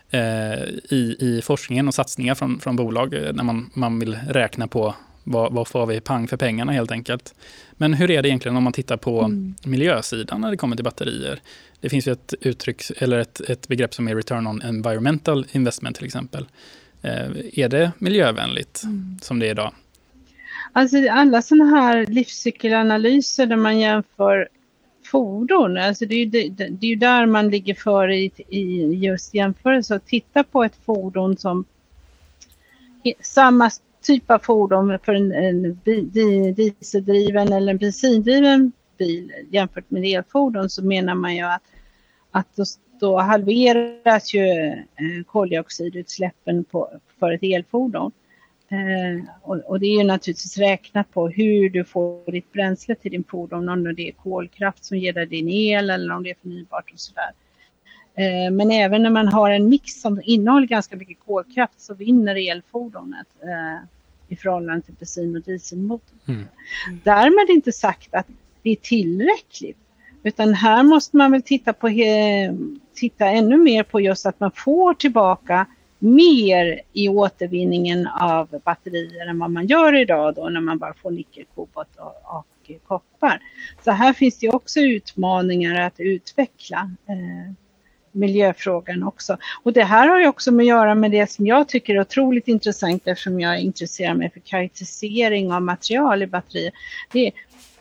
i, 0.90 1.16
i 1.20 1.42
forskningen 1.44 1.88
och 1.88 1.94
satsningar 1.94 2.36
från, 2.36 2.60
från 2.60 2.76
bolag 2.76 3.14
eh, 3.14 3.34
när 3.34 3.44
man, 3.44 3.70
man 3.74 4.00
vill 4.00 4.16
räkna 4.28 4.68
på 4.68 4.96
vad, 5.24 5.54
vad 5.54 5.68
får 5.68 5.86
vi 5.86 6.02
pang 6.02 6.28
för 6.28 6.38
pengarna 6.38 6.72
helt 6.72 6.92
enkelt. 6.92 7.36
Men 7.72 7.94
hur 7.94 8.12
är 8.12 8.22
det 8.22 8.30
egentligen 8.30 8.58
om 8.58 8.64
man 8.64 8.74
tittar 8.74 8.98
på 8.98 9.22
mm. 9.22 9.56
miljösidan 9.64 10.42
när 10.42 10.52
det 10.52 10.58
kommer 10.58 10.76
till 10.76 10.86
batterier? 10.86 11.40
Det 11.80 11.90
finns 11.90 12.08
ju 12.08 12.12
ett 12.12 12.34
uttryck 12.42 12.84
eller 12.98 13.20
ett, 13.20 13.42
ett 13.42 13.68
begrepp 13.68 13.94
som 13.94 14.08
är 14.08 14.16
return 14.16 14.48
on 14.48 14.62
environmental 14.62 15.46
investment 15.52 15.96
till 15.96 16.06
exempel. 16.06 16.46
Eh, 17.02 17.30
är 17.54 17.70
det 17.70 17.92
miljövänligt 17.98 18.84
mm. 18.84 19.18
som 19.22 19.40
det 19.40 19.48
är 19.48 19.52
idag? 19.52 19.74
Alltså 20.74 21.10
alla 21.10 21.42
sådana 21.42 21.82
här 21.82 22.06
livscykelanalyser 22.06 23.46
där 23.46 23.56
man 23.56 23.80
jämför 23.80 24.50
fordon. 25.14 25.78
Alltså 25.78 26.06
det, 26.06 26.16
är 26.16 26.20
ju, 26.20 26.26
det, 26.26 26.50
det 26.50 26.86
är 26.86 26.90
ju 26.90 26.96
där 26.96 27.26
man 27.26 27.50
ligger 27.50 27.74
före 27.74 28.18
i, 28.18 28.32
i 28.50 28.94
just 28.94 29.34
jämförelse. 29.34 30.00
Titta 30.06 30.44
på 30.44 30.64
ett 30.64 30.76
fordon 30.86 31.38
som 31.38 31.66
samma 33.22 33.70
typ 34.02 34.32
av 34.32 34.40
fordon 34.40 35.00
för 35.04 35.14
en, 35.14 35.32
en 35.32 35.80
dieseldriven 36.54 37.54
eller 37.54 37.72
en 37.72 37.78
bensindriven 37.78 38.72
bil 38.98 39.32
jämfört 39.52 39.92
med 39.92 40.06
elfordon 40.06 40.70
så 40.70 40.86
menar 40.86 41.16
man 41.16 41.36
ju 41.36 41.44
att, 41.44 41.62
att 42.32 42.56
då, 42.56 42.64
då 43.00 43.18
halveras 43.18 44.34
ju 44.34 44.48
eh, 44.68 45.24
koldioxidutsläppen 45.28 46.64
på, 46.64 46.90
för 47.20 47.32
ett 47.32 47.44
elfordon. 47.44 48.12
Eh, 48.70 49.26
och, 49.42 49.80
det 49.80 49.86
är 49.86 49.98
ju 49.98 50.04
naturligtvis 50.04 50.58
räknat 50.58 51.12
på 51.12 51.30
hur 51.30 51.70
du 51.70 51.84
får 51.84 52.32
ditt 52.32 52.52
bränsle 52.52 52.96
till 52.96 53.12
din 53.12 53.24
fordon, 53.24 53.70
om 53.70 53.96
det 53.96 54.08
är 54.08 54.12
kolkraft 54.12 54.86
som 54.86 54.98
ger 54.98 55.14
dig 55.14 55.26
din 55.26 55.50
el 55.50 55.90
eller 55.90 56.16
om 56.16 56.24
det 56.24 56.30
är 56.30 56.36
förnybart 56.42 56.92
och 56.94 57.00
sådär. 57.00 57.32
Eh, 58.16 58.52
men 58.52 58.72
även 58.72 59.04
när 59.04 59.10
man 59.10 59.28
har 59.28 59.52
en 59.52 59.70
mix 59.70 60.02
som 60.02 60.22
innehåller 60.24 60.68
ganska 60.68 60.96
mycket 60.96 61.18
kolkraft 61.26 61.82
så 61.82 61.94
vinner 61.94 62.52
elfordonet 62.52 63.28
eh, 63.44 63.84
i 64.28 64.36
förhållande 64.36 64.82
till 64.82 64.94
bensin 65.00 65.36
och 65.36 65.42
dieselmotorn. 65.42 66.20
Mm. 66.28 66.46
Därmed 67.04 67.56
inte 67.56 67.72
sagt 67.72 68.14
att 68.14 68.28
det 68.62 68.70
är 68.70 68.76
tillräckligt. 68.76 69.78
Utan 70.24 70.54
här 70.54 70.84
måste 70.84 71.18
man 71.18 71.32
väl 71.32 71.42
titta, 71.42 71.74
på, 71.74 71.90
titta 72.94 73.26
ännu 73.26 73.58
mer 73.58 73.84
på 73.84 74.02
just 74.02 74.26
att 74.26 74.40
man 74.40 74.52
får 74.52 74.94
tillbaka 74.94 75.66
mer 76.04 76.82
i 76.94 77.10
återvinningen 77.10 78.08
av 78.08 78.62
batterier 78.66 79.28
än 79.28 79.40
vad 79.40 79.52
man 79.52 79.68
gör 79.68 79.96
idag 79.96 80.36
då 80.36 80.50
när 80.50 80.62
man 80.62 80.78
bara 80.78 80.94
får 80.94 81.12
nickel, 81.12 81.46
kobolt 81.56 81.96
och, 81.98 82.38
och 82.38 82.72
koppar. 82.88 83.40
Så 83.84 83.92
här 83.92 84.14
finns 84.14 84.40
det 84.40 84.50
också 84.50 84.80
utmaningar 84.80 85.82
att 85.82 86.00
utveckla 86.00 86.92
eh, 87.08 87.54
miljöfrågan 88.12 89.04
också. 89.04 89.38
Och 89.64 89.74
det 89.74 89.84
här 89.84 90.08
har 90.08 90.20
ju 90.20 90.28
också 90.28 90.52
med 90.52 90.64
att 90.64 90.68
göra 90.68 90.96
med 90.96 91.12
det 91.12 91.32
som 91.32 91.48
jag 91.48 91.68
tycker 91.70 91.96
är 91.96 92.02
otroligt 92.02 92.48
intressant 92.48 93.08
eftersom 93.08 93.40
jag 93.40 93.60
intresserar 93.60 94.14
mig 94.14 94.30
för 94.30 94.40
karaktärisering 94.40 95.54
av 95.54 95.62
material 95.62 96.24
i 96.24 96.28
batterier. 96.28 96.72
Det 97.12 97.28
är, 97.28 97.34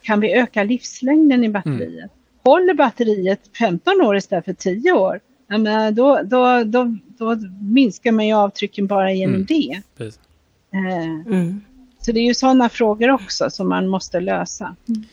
kan 0.02 0.20
vi 0.20 0.32
öka 0.32 0.64
livslängden 0.64 1.44
i 1.44 1.48
batteriet? 1.48 1.94
Mm. 1.98 2.08
Håller 2.44 2.74
batteriet 2.74 3.40
15 3.58 4.00
år 4.00 4.16
istället 4.16 4.44
för 4.44 4.52
10 4.52 4.92
år? 4.92 5.20
Ja, 5.52 5.58
men 5.58 5.94
då, 5.94 6.20
då, 6.24 6.64
då, 6.64 6.96
då 7.18 7.36
minskar 7.60 8.12
man 8.12 8.26
ju 8.26 8.34
avtrycken 8.34 8.86
bara 8.86 9.12
genom 9.12 9.34
mm. 9.34 9.46
det. 9.46 9.82
Eh, 10.72 11.04
mm. 11.26 11.60
Så 12.00 12.12
det 12.12 12.20
är 12.20 12.24
ju 12.24 12.34
sådana 12.34 12.68
frågor 12.68 13.10
också 13.10 13.50
som 13.50 13.68
man 13.68 13.88
måste 13.88 14.20
lösa. 14.20 14.76
Mm. 14.88 15.04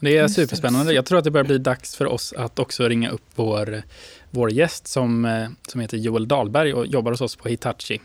Det 0.00 0.16
är 0.16 0.28
superspännande. 0.28 0.92
Jag 0.92 1.06
tror 1.06 1.18
att 1.18 1.24
det 1.24 1.30
börjar 1.30 1.44
bli 1.44 1.58
dags 1.58 1.96
för 1.96 2.06
oss 2.06 2.34
att 2.36 2.58
också 2.58 2.88
ringa 2.88 3.10
upp 3.10 3.22
vår, 3.34 3.82
vår 4.30 4.52
gäst 4.52 4.86
som, 4.86 5.24
eh, 5.24 5.48
som 5.68 5.80
heter 5.80 5.96
Joel 5.96 6.28
Dahlberg 6.28 6.74
och 6.74 6.86
jobbar 6.86 7.10
hos 7.10 7.20
oss 7.20 7.36
på 7.36 7.48
Hitachi. 7.48 8.00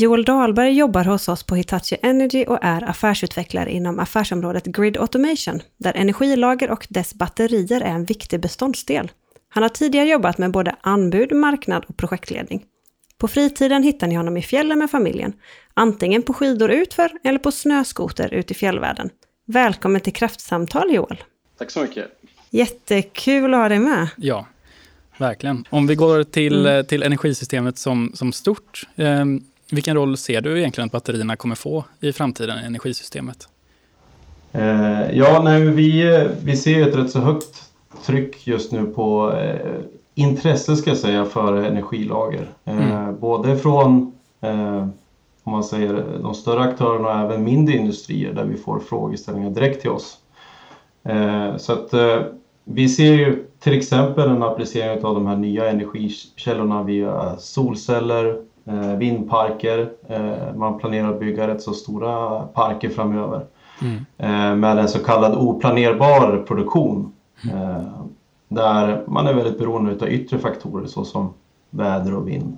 Joel 0.00 0.24
Dahlberg 0.24 0.72
jobbar 0.72 1.04
hos 1.04 1.28
oss 1.28 1.42
på 1.42 1.54
Hitachi 1.54 1.96
Energy 2.02 2.44
och 2.44 2.58
är 2.62 2.90
affärsutvecklare 2.90 3.70
inom 3.70 3.98
affärsområdet 3.98 4.64
Grid 4.64 4.96
Automation, 4.96 5.60
där 5.76 5.92
energilager 5.96 6.70
och 6.70 6.86
dess 6.90 7.14
batterier 7.14 7.80
är 7.80 7.90
en 7.90 8.04
viktig 8.04 8.40
beståndsdel. 8.40 9.10
Han 9.48 9.62
har 9.62 9.68
tidigare 9.68 10.08
jobbat 10.08 10.38
med 10.38 10.50
både 10.50 10.76
anbud, 10.80 11.32
marknad 11.32 11.84
och 11.88 11.96
projektledning. 11.96 12.64
På 13.18 13.28
fritiden 13.28 13.82
hittar 13.82 14.06
ni 14.06 14.14
honom 14.14 14.36
i 14.36 14.42
fjällen 14.42 14.78
med 14.78 14.90
familjen, 14.90 15.32
antingen 15.74 16.22
på 16.22 16.34
skidor 16.34 16.70
utför 16.70 17.10
eller 17.24 17.38
på 17.38 17.52
snöskoter 17.52 18.34
ut 18.34 18.50
i 18.50 18.54
fjällvärlden. 18.54 19.10
Välkommen 19.46 20.00
till 20.00 20.12
Kraftsamtal 20.12 20.94
Joel! 20.94 21.22
Tack 21.58 21.70
så 21.70 21.82
mycket! 21.82 22.06
Jättekul 22.50 23.54
att 23.54 23.60
ha 23.60 23.68
dig 23.68 23.78
med! 23.78 24.08
Ja, 24.16 24.46
verkligen. 25.18 25.64
Om 25.70 25.86
vi 25.86 25.94
går 25.94 26.22
till, 26.22 26.66
mm. 26.66 26.86
till 26.86 27.02
energisystemet 27.02 27.78
som, 27.78 28.12
som 28.14 28.32
stort. 28.32 28.88
Vilken 29.72 29.96
roll 29.96 30.16
ser 30.16 30.40
du 30.40 30.58
egentligen 30.58 30.86
att 30.86 30.92
batterierna 30.92 31.36
kommer 31.36 31.54
få 31.54 31.84
i 32.00 32.12
framtiden 32.12 32.58
i 32.62 32.66
energisystemet? 32.66 33.48
Eh, 34.52 35.18
ja, 35.18 35.42
nej, 35.44 35.60
vi, 35.60 36.28
vi 36.42 36.56
ser 36.56 36.88
ett 36.88 36.96
rätt 36.96 37.10
så 37.10 37.18
högt 37.18 37.70
tryck 38.06 38.46
just 38.46 38.72
nu 38.72 38.86
på 38.86 39.32
eh, 39.32 39.80
intresse 40.14 40.76
ska 40.76 40.90
jag 40.90 40.98
säga 40.98 41.24
för 41.24 41.56
energilager. 41.56 42.48
Eh, 42.64 42.92
mm. 42.92 43.20
Både 43.20 43.56
från 43.56 44.12
eh, 44.40 44.86
om 45.44 45.52
man 45.52 45.64
säger 45.64 46.04
de 46.22 46.34
större 46.34 46.60
aktörerna 46.60 47.08
och 47.08 47.20
även 47.20 47.44
mindre 47.44 47.76
industrier 47.76 48.32
där 48.32 48.44
vi 48.44 48.56
får 48.56 48.80
frågeställningar 48.80 49.50
direkt 49.50 49.80
till 49.80 49.90
oss. 49.90 50.18
Eh, 51.04 51.56
så 51.56 51.72
att 51.72 51.92
eh, 51.92 52.22
vi 52.64 52.88
ser 52.88 53.14
ju 53.14 53.46
till 53.58 53.78
exempel 53.78 54.28
en 54.28 54.42
applicering 54.42 55.04
av 55.04 55.14
de 55.14 55.26
här 55.26 55.36
nya 55.36 55.70
energikällorna 55.70 56.82
via 56.82 57.36
solceller, 57.38 58.44
vindparker. 58.98 59.92
Eh, 60.08 60.54
man 60.54 60.78
planerar 60.78 61.10
att 61.10 61.20
bygga 61.20 61.48
rätt 61.48 61.62
så 61.62 61.72
stora 61.72 62.40
parker 62.40 62.88
framöver 62.88 63.44
mm. 63.82 64.60
med 64.60 64.78
en 64.78 64.88
så 64.88 65.04
kallad 65.04 65.34
oplanerbar 65.34 66.44
produktion. 66.46 67.12
Mm. 67.52 67.84
Där 68.48 69.04
man 69.06 69.26
är 69.26 69.34
väldigt 69.34 69.58
beroende 69.58 70.04
av 70.04 70.08
yttre 70.08 70.38
faktorer 70.38 70.86
såsom 70.86 71.32
väder 71.70 72.16
och 72.16 72.28
vind. 72.28 72.56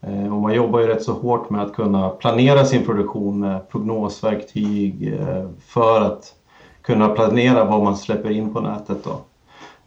Eh, 0.00 0.34
och 0.34 0.40
man 0.40 0.54
jobbar 0.54 0.80
ju 0.80 0.86
rätt 0.86 1.02
så 1.02 1.12
hårt 1.12 1.50
med 1.50 1.62
att 1.62 1.74
kunna 1.74 2.08
planera 2.08 2.64
sin 2.64 2.84
produktion 2.84 3.40
med 3.40 3.68
prognosverktyg 3.68 5.14
eh, 5.20 5.48
för 5.66 6.00
att 6.00 6.34
kunna 6.82 7.08
planera 7.08 7.64
vad 7.64 7.82
man 7.82 7.96
släpper 7.96 8.30
in 8.30 8.54
på 8.54 8.60
nätet. 8.60 9.04
Då. 9.04 9.20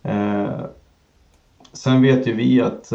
Eh, 0.09 0.49
sen 1.73 2.01
vet 2.01 2.27
ju 2.27 2.33
vi 2.33 2.61
att 2.61 2.93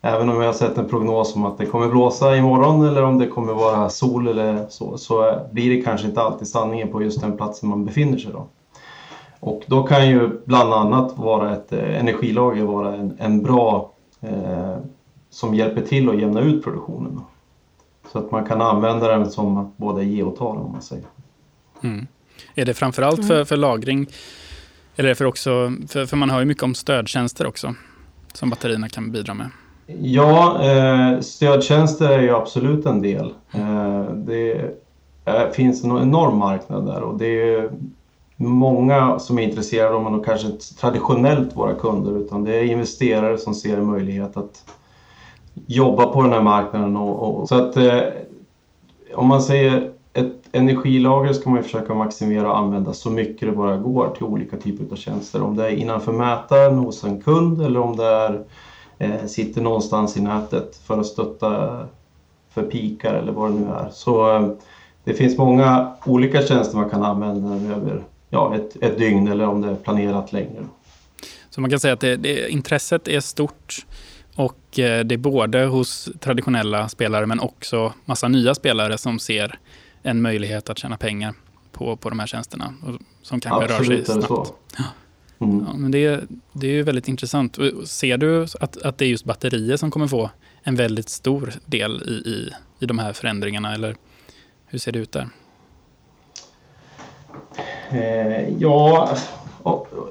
även 0.00 0.28
om 0.28 0.38
vi 0.38 0.46
har 0.46 0.52
sett 0.52 0.78
en 0.78 0.88
prognos 0.88 1.36
om 1.36 1.44
att 1.44 1.58
det 1.58 1.66
kommer 1.66 1.88
blåsa 1.88 2.36
imorgon 2.36 2.88
eller 2.88 3.02
om 3.02 3.18
det 3.18 3.26
kommer 3.26 3.52
vara 3.52 3.90
sol 3.90 4.28
eller 4.28 4.66
så, 4.68 4.98
så 4.98 5.40
blir 5.52 5.76
det 5.76 5.82
kanske 5.82 6.06
inte 6.06 6.20
alltid 6.20 6.48
sanningen 6.48 6.88
på 6.88 7.02
just 7.02 7.20
den 7.20 7.36
platsen 7.36 7.68
man 7.68 7.84
befinner 7.84 8.18
sig. 8.18 8.32
Då. 8.32 8.46
Och 9.40 9.62
då 9.66 9.82
kan 9.82 10.08
ju 10.08 10.40
bland 10.44 10.74
annat 10.74 11.18
vara 11.18 11.52
ett 11.52 11.72
energilager 11.72 12.64
vara 12.64 12.94
en, 12.96 13.16
en 13.18 13.42
bra 13.42 13.92
eh, 14.20 14.76
som 15.30 15.54
hjälper 15.54 15.82
till 15.82 16.08
att 16.08 16.20
jämna 16.20 16.40
ut 16.40 16.64
produktionen. 16.64 17.20
Så 18.12 18.18
att 18.18 18.30
man 18.30 18.44
kan 18.44 18.60
använda 18.60 19.08
den 19.08 19.30
som 19.30 19.74
både 19.76 20.04
ge 20.04 20.22
och 20.22 20.36
ta 20.36 20.46
om 20.46 20.72
man 20.72 20.82
säger. 20.82 21.04
Mm. 21.82 22.06
Är 22.54 22.64
det 22.64 22.74
framförallt 22.74 23.26
för, 23.26 23.44
för 23.44 23.56
lagring 23.56 24.06
eller 24.96 25.08
är 25.08 25.10
det 25.10 25.14
för 25.14 25.24
också, 25.24 25.72
för, 25.88 26.06
för 26.06 26.16
man 26.16 26.30
hör 26.30 26.40
ju 26.40 26.46
mycket 26.46 26.62
om 26.62 26.74
stödtjänster 26.74 27.46
också 27.46 27.74
som 28.32 28.50
batterierna 28.50 28.88
kan 28.88 29.12
bidra 29.12 29.34
med? 29.34 29.50
Ja, 29.98 30.62
eh, 30.62 31.20
stödtjänster 31.20 32.08
är 32.08 32.22
ju 32.22 32.36
absolut 32.36 32.86
en 32.86 33.02
del. 33.02 33.34
Eh, 33.52 34.02
det 34.14 34.70
är, 35.24 35.50
finns 35.50 35.84
en 35.84 35.98
enorm 35.98 36.38
marknad 36.38 36.86
där 36.86 37.02
och 37.02 37.18
det 37.18 37.26
är 37.26 37.70
många 38.36 39.18
som 39.18 39.38
är 39.38 39.42
intresserade 39.42 39.94
av 39.94 40.02
men 40.02 40.22
kanske 40.22 40.46
inte 40.46 40.74
traditionellt 40.74 41.56
våra 41.56 41.74
kunder 41.74 42.18
utan 42.18 42.44
det 42.44 42.56
är 42.56 42.64
investerare 42.64 43.38
som 43.38 43.54
ser 43.54 43.76
en 43.76 43.86
möjlighet 43.86 44.36
att 44.36 44.64
jobba 45.66 46.06
på 46.06 46.22
den 46.22 46.32
här 46.32 46.42
marknaden. 46.42 46.96
Och, 46.96 47.40
och 47.40 47.48
så 47.48 47.54
att 47.54 47.76
eh, 47.76 48.00
om 49.14 49.26
man 49.26 49.42
säger 49.42 49.90
ett 50.12 50.40
energilager 50.52 51.32
ska 51.32 51.50
man 51.50 51.58
ju 51.58 51.62
försöka 51.62 51.94
maximera 51.94 52.50
och 52.50 52.58
använda 52.58 52.92
så 52.92 53.10
mycket 53.10 53.48
det 53.48 53.56
bara 53.56 53.76
går 53.76 54.08
till 54.08 54.24
olika 54.24 54.56
typer 54.56 54.92
av 54.92 54.96
tjänster. 54.96 55.42
Om 55.42 55.56
det 55.56 55.66
är 55.66 55.70
innanför 55.70 56.12
mätaren 56.12 56.78
hos 56.78 57.04
en 57.04 57.22
kund 57.22 57.62
eller 57.62 57.80
om 57.80 57.96
det 57.96 58.06
är, 58.06 58.34
eh, 58.34 58.40
sitter 59.26 59.60
någonstans 59.60 60.16
i 60.16 60.20
nätet 60.20 60.76
för 60.76 61.00
att 61.00 61.06
stötta 61.06 61.86
för 62.50 62.62
pikar 62.62 63.14
eller 63.14 63.32
vad 63.32 63.50
det 63.50 63.54
nu 63.54 63.66
är. 63.66 63.90
Så 63.92 64.36
eh, 64.36 64.52
det 65.04 65.14
finns 65.14 65.38
många 65.38 65.92
olika 66.04 66.42
tjänster 66.42 66.76
man 66.76 66.90
kan 66.90 67.02
använda 67.02 67.74
över 67.74 68.02
ja, 68.30 68.54
ett, 68.54 68.82
ett 68.82 68.98
dygn 68.98 69.28
eller 69.28 69.46
om 69.46 69.60
det 69.60 69.70
är 69.70 69.74
planerat 69.74 70.32
längre. 70.32 70.66
Så 71.50 71.60
man 71.60 71.70
kan 71.70 71.80
säga 71.80 71.94
att 71.94 72.00
det, 72.00 72.16
det, 72.16 72.48
intresset 72.48 73.08
är 73.08 73.20
stort 73.20 73.86
och 74.36 74.78
eh, 74.78 75.04
det 75.04 75.14
är 75.14 75.18
både 75.18 75.64
hos 75.64 76.08
traditionella 76.20 76.88
spelare 76.88 77.26
men 77.26 77.40
också 77.40 77.92
massa 78.04 78.28
nya 78.28 78.54
spelare 78.54 78.98
som 78.98 79.18
ser 79.18 79.58
en 80.02 80.22
möjlighet 80.22 80.70
att 80.70 80.78
tjäna 80.78 80.96
pengar 80.96 81.34
på, 81.72 81.96
på 81.96 82.10
de 82.10 82.18
här 82.18 82.26
tjänsterna. 82.26 82.74
Och 82.86 83.00
som 83.22 83.40
kanske 83.40 83.74
Absolut, 83.74 84.08
rör 84.08 84.14
sig 84.14 84.22
snabbt. 84.22 84.26
Så. 84.26 84.46
Mm. 85.40 85.64
Ja, 85.68 85.76
men 85.76 85.90
det, 85.90 86.20
det 86.52 86.66
är 86.66 86.72
ju 86.72 86.82
väldigt 86.82 87.08
intressant. 87.08 87.58
Ser 87.84 88.18
du 88.18 88.42
att, 88.42 88.82
att 88.82 88.98
det 88.98 89.04
är 89.04 89.08
just 89.08 89.24
batterier 89.24 89.76
som 89.76 89.90
kommer 89.90 90.06
få 90.06 90.30
en 90.62 90.76
väldigt 90.76 91.08
stor 91.08 91.52
del 91.66 92.02
i, 92.02 92.12
i, 92.30 92.50
i 92.78 92.86
de 92.86 92.98
här 92.98 93.12
förändringarna? 93.12 93.74
Eller 93.74 93.96
hur 94.66 94.78
ser 94.78 94.92
det 94.92 94.98
ut 94.98 95.12
där? 95.12 95.28
Eh, 97.90 98.48
ja, 98.58 99.16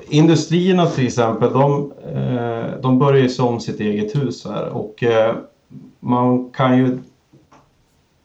industrierna 0.09 0.85
till 0.85 1.05
exempel, 1.07 1.53
de, 1.53 1.93
eh, 2.13 2.81
de 2.81 2.99
börjar 2.99 3.21
ju 3.21 3.29
se 3.29 3.41
om 3.41 3.59
sitt 3.59 3.79
eget 3.79 4.15
hus 4.15 4.45
här 4.45 4.69
och 4.69 5.03
eh, 5.03 5.35
man 5.99 6.49
kan 6.49 6.77
ju 6.77 6.99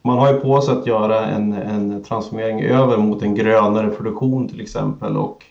man 0.03 0.19
har 0.19 0.33
ju 0.33 0.41
på 0.41 0.61
sig 0.61 0.75
att 0.75 0.87
göra 0.87 1.27
en, 1.27 1.53
en 1.53 2.05
transformering 2.05 2.61
över 2.61 2.97
mot 2.97 3.23
en 3.23 3.35
grönare 3.35 3.91
produktion 3.91 4.49
till 4.49 4.61
exempel 4.61 5.17
och 5.17 5.45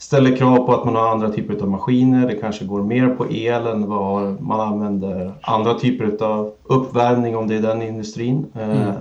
ställer 0.00 0.36
krav 0.36 0.56
på 0.56 0.74
att 0.74 0.84
man 0.84 0.96
har 0.96 1.08
andra 1.08 1.28
typer 1.28 1.62
av 1.62 1.68
maskiner. 1.68 2.26
Det 2.26 2.34
kanske 2.34 2.64
går 2.64 2.82
mer 2.82 3.08
på 3.08 3.24
elen, 3.24 3.88
man 4.40 4.60
använder 4.60 5.32
andra 5.42 5.74
typer 5.74 6.24
av 6.24 6.52
uppvärmning 6.62 7.36
om 7.36 7.48
det 7.48 7.56
är 7.56 7.62
den 7.62 7.82
industrin. 7.82 8.46
Mm. 8.54 8.94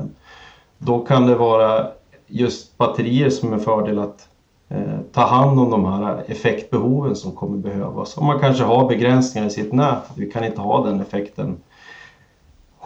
Då 0.77 0.99
kan 0.99 1.27
det 1.27 1.35
vara 1.35 1.87
just 2.27 2.77
batterier 2.77 3.29
som 3.29 3.53
är 3.53 3.57
fördel 3.57 3.99
att 3.99 4.29
Eh, 4.71 4.99
ta 5.11 5.21
hand 5.21 5.59
om 5.59 5.69
de 5.69 5.85
här 5.85 6.23
effektbehoven 6.27 7.15
som 7.15 7.31
kommer 7.31 7.57
behövas. 7.57 8.17
Och 8.17 8.23
man 8.23 8.39
kanske 8.39 8.63
har 8.63 8.87
begränsningar 8.87 9.47
i 9.47 9.51
sitt 9.51 9.73
nät, 9.73 10.03
vi 10.15 10.31
kan 10.31 10.43
inte 10.43 10.61
ha 10.61 10.85
den 10.85 10.99
effekten 10.99 11.57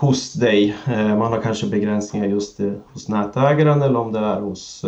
hos 0.03 0.33
dig. 0.33 0.75
Eh, 0.87 1.17
man 1.17 1.33
har 1.33 1.41
kanske 1.41 1.67
begränsningar 1.67 2.27
just 2.27 2.59
eh, 2.59 2.71
hos 2.93 3.09
nätägaren 3.09 3.81
eller 3.81 3.99
om 3.99 4.11
det 4.11 4.19
är 4.19 4.39
hos 4.39 4.85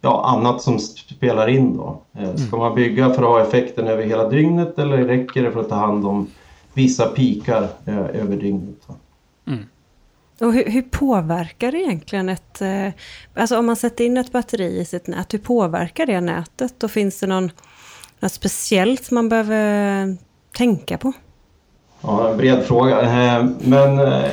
ja, 0.00 0.24
annat 0.26 0.62
som 0.62 0.78
spelar 0.78 1.48
in. 1.48 1.76
Då. 1.76 2.02
Ska 2.46 2.56
man 2.56 2.74
bygga 2.74 3.10
för 3.10 3.22
att 3.22 3.28
ha 3.28 3.42
effekten 3.42 3.88
över 3.88 4.02
hela 4.02 4.28
dygnet 4.28 4.78
eller 4.78 4.96
räcker 4.96 5.42
det 5.42 5.52
för 5.52 5.60
att 5.60 5.68
ta 5.68 5.74
hand 5.74 6.06
om 6.06 6.26
vissa 6.74 7.06
pikar 7.06 7.68
över 8.12 8.36
dygnet? 8.36 8.88
Mm. 9.46 9.64
Och 10.40 10.52
hur, 10.52 10.70
hur, 10.70 10.82
påverkar 10.82 11.72
det 11.72 11.78
egentligen 11.78 12.28
ett... 12.28 12.62
Eh, 12.62 12.88
alltså 13.34 13.58
om 13.58 13.66
man 13.66 13.76
sätter 13.76 14.04
in 14.04 14.16
ett 14.16 14.32
batteri 14.32 14.80
i 14.80 14.84
sitt 14.84 15.06
nät, 15.06 15.34
hur 15.34 15.38
påverkar 15.38 16.06
det 16.06 16.20
nätet? 16.20 16.82
Och 16.82 16.90
finns 16.90 17.20
det 17.20 17.26
någon, 17.26 17.50
något 18.20 18.32
speciellt 18.32 19.10
man 19.10 19.28
behöver 19.28 20.16
tänka 20.52 20.98
på? 20.98 21.12
Ja, 22.06 22.28
en 22.28 22.36
bred 22.36 22.64
fråga. 22.64 23.00
Eh, 23.00 23.46
men 23.58 23.98
eh, 23.98 24.30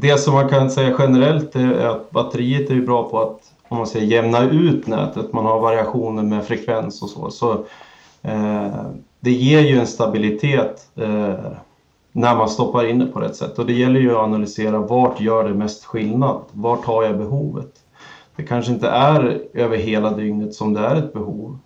det 0.00 0.18
som 0.18 0.34
man 0.34 0.48
kan 0.48 0.70
säga 0.70 0.96
generellt 0.98 1.56
är 1.56 1.86
att 1.86 2.10
batteriet 2.10 2.70
är 2.70 2.80
bra 2.80 3.08
på 3.10 3.20
att 3.20 3.52
om 3.68 3.76
man 3.76 3.86
säger 3.86 4.06
jämna 4.06 4.50
ut 4.50 4.86
nätet, 4.86 5.32
man 5.32 5.46
har 5.46 5.60
variationer 5.60 6.22
med 6.22 6.44
frekvens 6.44 7.02
och 7.02 7.08
så. 7.08 7.30
så 7.30 7.52
eh, 8.22 8.86
det 9.20 9.30
ger 9.30 9.60
ju 9.60 9.78
en 9.78 9.86
stabilitet 9.86 10.88
eh, 10.94 11.34
när 12.12 12.36
man 12.36 12.48
stoppar 12.48 12.86
in 12.86 12.98
det 12.98 13.06
på 13.06 13.20
rätt 13.20 13.36
sätt. 13.36 13.58
Och 13.58 13.66
det 13.66 13.72
gäller 13.72 14.00
ju 14.00 14.10
att 14.10 14.24
analysera 14.24 14.78
vart 14.78 15.20
gör 15.20 15.44
det 15.44 15.54
mest 15.54 15.84
skillnad? 15.84 16.40
Vart 16.52 16.84
har 16.84 17.02
jag 17.02 17.18
behovet? 17.18 17.72
Det 18.36 18.42
kanske 18.42 18.72
inte 18.72 18.88
är 18.88 19.42
över 19.54 19.76
hela 19.76 20.10
dygnet 20.10 20.54
som 20.54 20.74
det 20.74 20.80
är 20.80 20.96
ett 20.96 21.12
behov. 21.12 21.58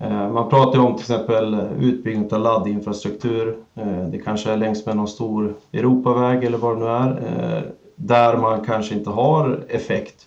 Eh, 0.00 0.28
man 0.28 0.48
pratar 0.48 0.78
ju 0.78 0.84
om 0.84 0.94
till 0.94 1.02
exempel 1.02 1.58
utbyggnad 1.80 2.32
av 2.32 2.40
laddinfrastruktur. 2.40 3.56
Eh, 3.74 4.04
det 4.10 4.18
kanske 4.18 4.50
är 4.50 4.56
längs 4.56 4.86
med 4.86 4.96
någon 4.96 5.08
stor 5.08 5.54
Europaväg 5.72 6.44
eller 6.44 6.58
vad 6.58 6.76
det 6.76 6.80
nu 6.80 6.86
är. 6.86 7.10
Eh, 7.10 7.62
där 7.96 8.36
man 8.36 8.64
kanske 8.64 8.94
inte 8.94 9.10
har 9.10 9.64
effekt 9.68 10.26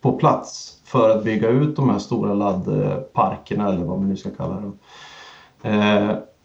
på 0.00 0.12
plats 0.12 0.80
för 0.84 1.10
att 1.10 1.24
bygga 1.24 1.48
ut 1.48 1.76
de 1.76 1.90
här 1.90 1.98
stora 1.98 2.34
laddparkerna 2.34 3.68
eller 3.68 3.84
vad 3.84 3.98
man 3.98 4.08
nu 4.08 4.16
ska 4.16 4.30
kalla 4.30 4.54
dem. 4.54 4.78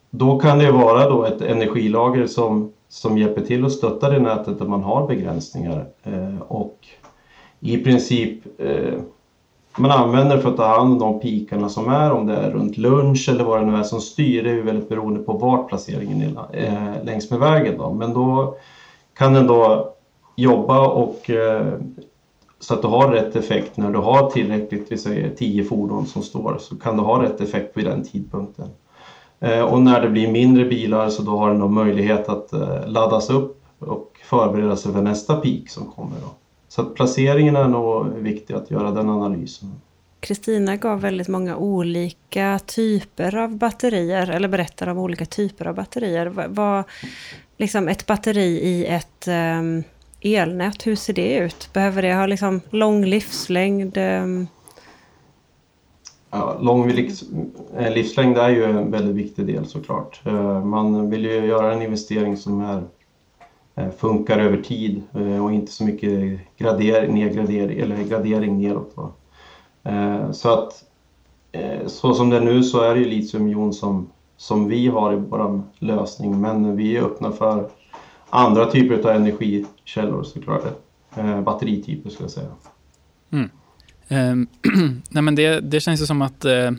Då 0.09 0.39
kan 0.39 0.59
det 0.59 0.71
vara 0.71 1.09
då 1.09 1.25
ett 1.25 1.41
energilager 1.41 2.27
som, 2.27 2.71
som 2.89 3.17
hjälper 3.17 3.41
till 3.41 3.65
att 3.65 3.71
stötta 3.71 4.09
det 4.09 4.19
nätet 4.19 4.59
där 4.59 4.65
man 4.65 4.83
har 4.83 5.07
begränsningar 5.07 5.85
och 6.47 6.87
i 7.59 7.77
princip 7.77 8.43
man 9.77 9.91
använder 9.91 10.38
för 10.38 10.49
att 10.49 10.57
ta 10.57 10.77
hand 10.77 10.93
om 10.93 10.99
de 10.99 11.19
pikarna 11.19 11.69
som 11.69 11.89
är, 11.89 12.11
om 12.11 12.27
det 12.27 12.35
är 12.35 12.51
runt 12.51 12.77
lunch 12.77 13.29
eller 13.29 13.43
vad 13.43 13.59
det 13.59 13.65
nu 13.65 13.77
är 13.77 13.83
som 13.83 14.01
styr. 14.01 14.43
Det 14.43 14.49
är 14.49 14.53
ju 14.53 14.61
väldigt 14.61 14.89
beroende 14.89 15.19
på 15.19 15.33
vart 15.33 15.69
placeringen 15.69 16.21
är 16.21 16.65
eh, 16.65 17.05
längs 17.05 17.31
med 17.31 17.39
vägen. 17.39 17.77
Då. 17.77 17.93
Men 17.93 18.13
då 18.13 18.57
kan 19.13 19.33
den 19.33 19.47
då 19.47 19.93
jobba 20.35 20.88
och 20.88 21.29
eh, 21.29 21.73
så 22.59 22.73
att 22.73 22.81
du 22.81 22.88
har 22.88 23.11
rätt 23.11 23.35
effekt 23.35 23.77
när 23.77 23.91
du 23.91 23.99
har 23.99 24.29
tillräckligt, 24.29 24.91
vi 24.91 24.97
säger 24.97 25.29
10 25.35 25.63
fordon 25.63 26.05
som 26.05 26.21
står, 26.21 26.57
så 26.59 26.75
kan 26.75 26.97
du 26.97 27.03
ha 27.03 27.23
rätt 27.23 27.41
effekt 27.41 27.77
vid 27.77 27.85
den 27.85 28.03
tidpunkten. 28.03 28.69
Eh, 29.39 29.61
och 29.61 29.81
när 29.81 30.01
det 30.01 30.09
blir 30.09 30.31
mindre 30.31 30.65
bilar 30.65 31.09
så 31.09 31.23
då 31.23 31.38
har 31.38 31.49
den 31.49 31.59
då 31.59 31.67
möjlighet 31.67 32.29
att 32.29 32.53
eh, 32.53 32.88
laddas 32.88 33.29
upp 33.29 33.63
och 33.79 34.11
förbereda 34.23 34.75
sig 34.75 34.93
för 34.93 35.01
nästa 35.01 35.35
peak 35.35 35.69
som 35.69 35.91
kommer. 35.91 36.15
Då. 36.21 36.44
Så 36.75 36.81
att 36.81 36.95
placeringen 36.95 37.55
är 37.55 37.67
nog 37.67 38.07
viktig 38.07 38.53
att 38.53 38.71
göra 38.71 38.91
den 38.91 39.09
analysen. 39.09 39.71
Kristina 40.19 40.75
gav 40.75 41.01
väldigt 41.01 41.27
många 41.27 41.57
olika 41.57 42.59
typer 42.65 43.35
av 43.35 43.57
batterier, 43.57 44.29
eller 44.29 44.47
berättar 44.47 44.88
om 44.88 44.97
olika 44.97 45.25
typer 45.25 45.67
av 45.67 45.75
batterier. 45.75 46.47
Vad, 46.47 46.83
liksom 47.57 47.88
ett 47.88 48.05
batteri 48.05 48.59
i 48.61 48.85
ett 48.85 49.27
um, 49.27 49.83
elnät, 50.21 50.88
hur 50.88 50.95
ser 50.95 51.13
det 51.13 51.38
ut? 51.38 51.69
Behöver 51.73 52.01
det 52.01 52.13
ha 52.13 52.25
liksom 52.25 52.61
lång 52.69 53.05
livslängd? 53.05 53.97
Um... 53.97 54.47
Ja, 56.31 56.57
lång 56.61 56.91
eh, 57.77 57.93
livslängd 57.93 58.38
är 58.38 58.49
ju 58.49 58.63
en 58.63 58.91
väldigt 58.91 59.15
viktig 59.15 59.45
del 59.45 59.65
såklart. 59.65 60.21
Eh, 60.25 60.65
man 60.65 61.09
vill 61.09 61.25
ju 61.25 61.45
göra 61.45 61.73
en 61.73 61.81
investering 61.81 62.38
som 62.38 62.61
är 62.61 62.83
Eh, 63.75 63.89
funkar 63.89 64.39
över 64.39 64.61
tid 64.61 65.03
eh, 65.13 65.45
och 65.45 65.53
inte 65.53 65.71
så 65.71 65.83
mycket 65.83 66.39
gradering, 66.57 67.13
nedgradering, 67.13 67.79
eller 67.79 68.03
gradering 68.03 68.61
neråt. 68.61 68.93
Va? 68.95 69.11
Eh, 69.83 70.31
så 70.31 70.49
att 70.49 70.83
så 71.88 72.13
som 72.13 72.29
det 72.29 72.38
är 72.38 72.41
nu 72.41 72.63
så 72.63 72.81
är 72.81 72.93
det 72.93 72.99
ju 72.99 73.05
litiumjon 73.05 73.73
som, 73.73 74.09
som 74.38 74.67
vi 74.67 74.88
har 74.88 75.13
i 75.13 75.15
vår 75.15 75.61
lösning 75.79 76.41
men 76.41 76.75
vi 76.75 76.97
är 76.97 77.01
öppna 77.01 77.31
för 77.31 77.69
andra 78.29 78.71
typer 78.71 79.09
av 79.09 79.15
energikällor 79.15 80.23
såklart. 80.23 80.63
Batterityper 81.45 82.09
skulle 82.09 82.23
jag 82.23 82.31
säga. 82.31 82.47
Mm. 83.31 83.49
Eh, 84.07 84.47
nej 85.09 85.23
men 85.23 85.35
det, 85.35 85.59
det 85.59 85.79
känns 85.79 86.01
ju 86.01 86.05
som 86.05 86.21
att 86.21 86.45
Eh, 86.45 86.71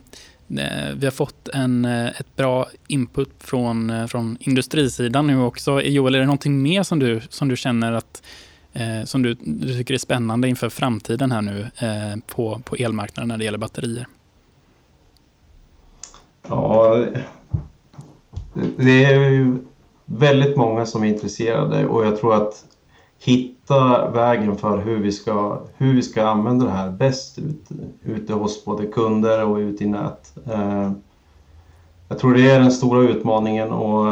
Eh, 0.50 0.94
vi 0.96 1.06
har 1.06 1.10
fått 1.10 1.48
en, 1.48 1.84
eh, 1.84 2.06
ett 2.06 2.36
bra 2.36 2.66
input 2.88 3.30
från, 3.38 3.90
eh, 3.90 4.06
från 4.06 4.36
industrisidan 4.40 5.26
nu 5.26 5.42
också. 5.42 5.82
Joel, 5.82 6.14
är 6.14 6.18
det 6.18 6.26
någonting 6.26 6.62
mer 6.62 6.82
som 6.82 6.98
du, 6.98 7.20
som 7.30 7.48
du 7.48 7.56
känner 7.56 7.92
att 7.92 8.22
som 9.04 9.22
du, 9.22 9.34
du 9.34 9.78
tycker 9.78 9.94
är 9.94 9.98
spännande 9.98 10.48
inför 10.48 10.68
framtiden 10.68 11.32
här 11.32 11.42
nu 11.42 11.70
på, 12.26 12.60
på 12.64 12.76
elmarknaden 12.76 13.28
när 13.28 13.38
det 13.38 13.44
gäller 13.44 13.58
batterier? 13.58 14.06
Ja, 16.48 17.04
det 18.76 19.04
är 19.04 19.30
ju 19.30 19.58
väldigt 20.04 20.56
många 20.56 20.86
som 20.86 21.04
är 21.04 21.08
intresserade 21.08 21.86
och 21.86 22.06
jag 22.06 22.20
tror 22.20 22.34
att 22.34 22.64
hitta 23.66 24.10
vägen 24.10 24.56
för 24.56 24.78
hur 24.78 24.98
vi 24.98 25.12
ska, 25.12 25.60
hur 25.76 25.94
vi 25.94 26.02
ska 26.02 26.26
använda 26.26 26.64
det 26.64 26.72
här 26.72 26.90
bäst 26.90 27.38
ute, 27.38 27.74
ute 28.04 28.32
hos 28.32 28.64
både 28.64 28.86
kunder 28.86 29.44
och 29.44 29.56
ute 29.56 29.84
i 29.84 29.86
nät. 29.86 30.34
Eh, 30.46 30.90
jag 32.08 32.18
tror 32.18 32.34
det 32.34 32.50
är 32.50 32.60
den 32.60 32.72
stora 32.72 33.00
utmaningen 33.00 33.72
och 33.72 34.06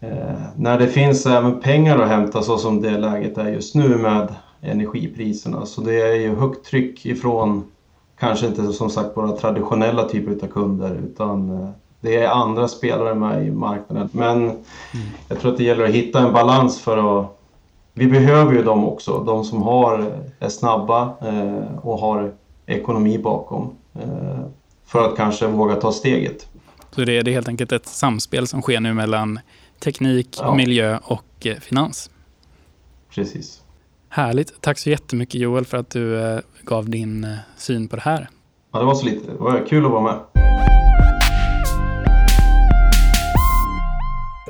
eh, 0.00 0.34
när 0.56 0.78
det 0.78 0.86
finns 0.86 1.26
även 1.26 1.60
pengar 1.60 1.98
att 1.98 2.08
hämta 2.08 2.42
så 2.42 2.58
som 2.58 2.82
det 2.82 2.98
läget 2.98 3.38
är 3.38 3.48
just 3.48 3.74
nu 3.74 3.96
med 3.96 4.34
energipriserna 4.60 5.66
så 5.66 5.80
det 5.80 6.00
är 6.00 6.14
ju 6.14 6.34
högt 6.34 6.66
tryck 6.66 7.06
ifrån 7.06 7.64
kanske 8.18 8.46
inte 8.46 8.72
som 8.72 8.90
sagt 8.90 9.16
våra 9.16 9.32
traditionella 9.32 10.08
typer 10.08 10.46
av 10.46 10.50
kunder 10.50 10.94
utan 10.94 11.50
eh, 11.50 11.70
det 12.00 12.16
är 12.16 12.28
andra 12.28 12.68
spelare 12.68 13.14
med 13.14 13.46
i 13.46 13.50
marknaden. 13.50 14.08
Men 14.12 14.36
mm. 14.42 14.56
jag 15.28 15.40
tror 15.40 15.52
att 15.52 15.58
det 15.58 15.64
gäller 15.64 15.84
att 15.84 15.90
hitta 15.90 16.20
en 16.20 16.32
balans 16.32 16.80
för 16.80 17.20
att... 17.20 17.33
Vi 17.96 18.06
behöver 18.06 18.52
ju 18.52 18.62
dem 18.62 18.84
också, 18.84 19.24
de 19.24 19.44
som 19.44 19.62
har, 19.62 20.12
är 20.38 20.48
snabba 20.48 21.16
eh, 21.20 21.78
och 21.78 21.98
har 21.98 22.32
ekonomi 22.66 23.18
bakom. 23.18 23.70
Eh, 23.94 24.40
för 24.84 25.08
att 25.08 25.16
kanske 25.16 25.46
våga 25.46 25.76
ta 25.76 25.92
steget. 25.92 26.48
Så 26.90 27.04
det 27.04 27.18
är, 27.18 27.22
det 27.22 27.32
helt 27.32 27.48
enkelt 27.48 27.72
ett 27.72 27.86
samspel 27.86 28.46
som 28.46 28.62
sker 28.62 28.80
nu 28.80 28.94
mellan 28.94 29.40
teknik, 29.78 30.38
ja. 30.40 30.54
miljö 30.54 30.98
och 31.02 31.46
eh, 31.46 31.56
finans? 31.56 32.10
Precis. 33.14 33.62
Härligt. 34.08 34.60
Tack 34.60 34.78
så 34.78 34.90
jättemycket 34.90 35.40
Joel 35.40 35.64
för 35.64 35.78
att 35.78 35.90
du 35.90 36.22
eh, 36.22 36.40
gav 36.62 36.90
din 36.90 37.24
eh, 37.24 37.36
syn 37.56 37.88
på 37.88 37.96
det 37.96 38.02
här. 38.02 38.28
Ja, 38.72 38.78
det 38.78 38.84
var 38.84 38.94
så 38.94 39.06
lite. 39.06 39.30
Det 39.30 39.38
var 39.38 39.66
kul 39.66 39.84
att 39.84 39.90
vara 39.90 40.02
med. 40.02 40.20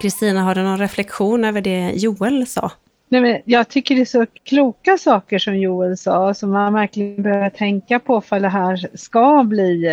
Kristina, 0.00 0.42
har 0.42 0.54
du 0.54 0.62
någon 0.62 0.78
reflektion 0.78 1.44
över 1.44 1.60
det 1.60 1.92
Joel 1.94 2.46
sa? 2.46 2.70
Nej, 3.14 3.22
men 3.22 3.40
jag 3.44 3.68
tycker 3.68 3.94
det 3.94 4.00
är 4.00 4.04
så 4.04 4.26
kloka 4.44 4.98
saker 4.98 5.38
som 5.38 5.58
Joel 5.58 5.96
sa 5.96 6.34
som 6.34 6.50
man 6.50 6.74
verkligen 6.74 7.22
behöver 7.22 7.50
tänka 7.50 7.98
på 7.98 8.20
för 8.20 8.40
det 8.40 8.48
här 8.48 8.88
ska 8.96 9.44
bli 9.44 9.86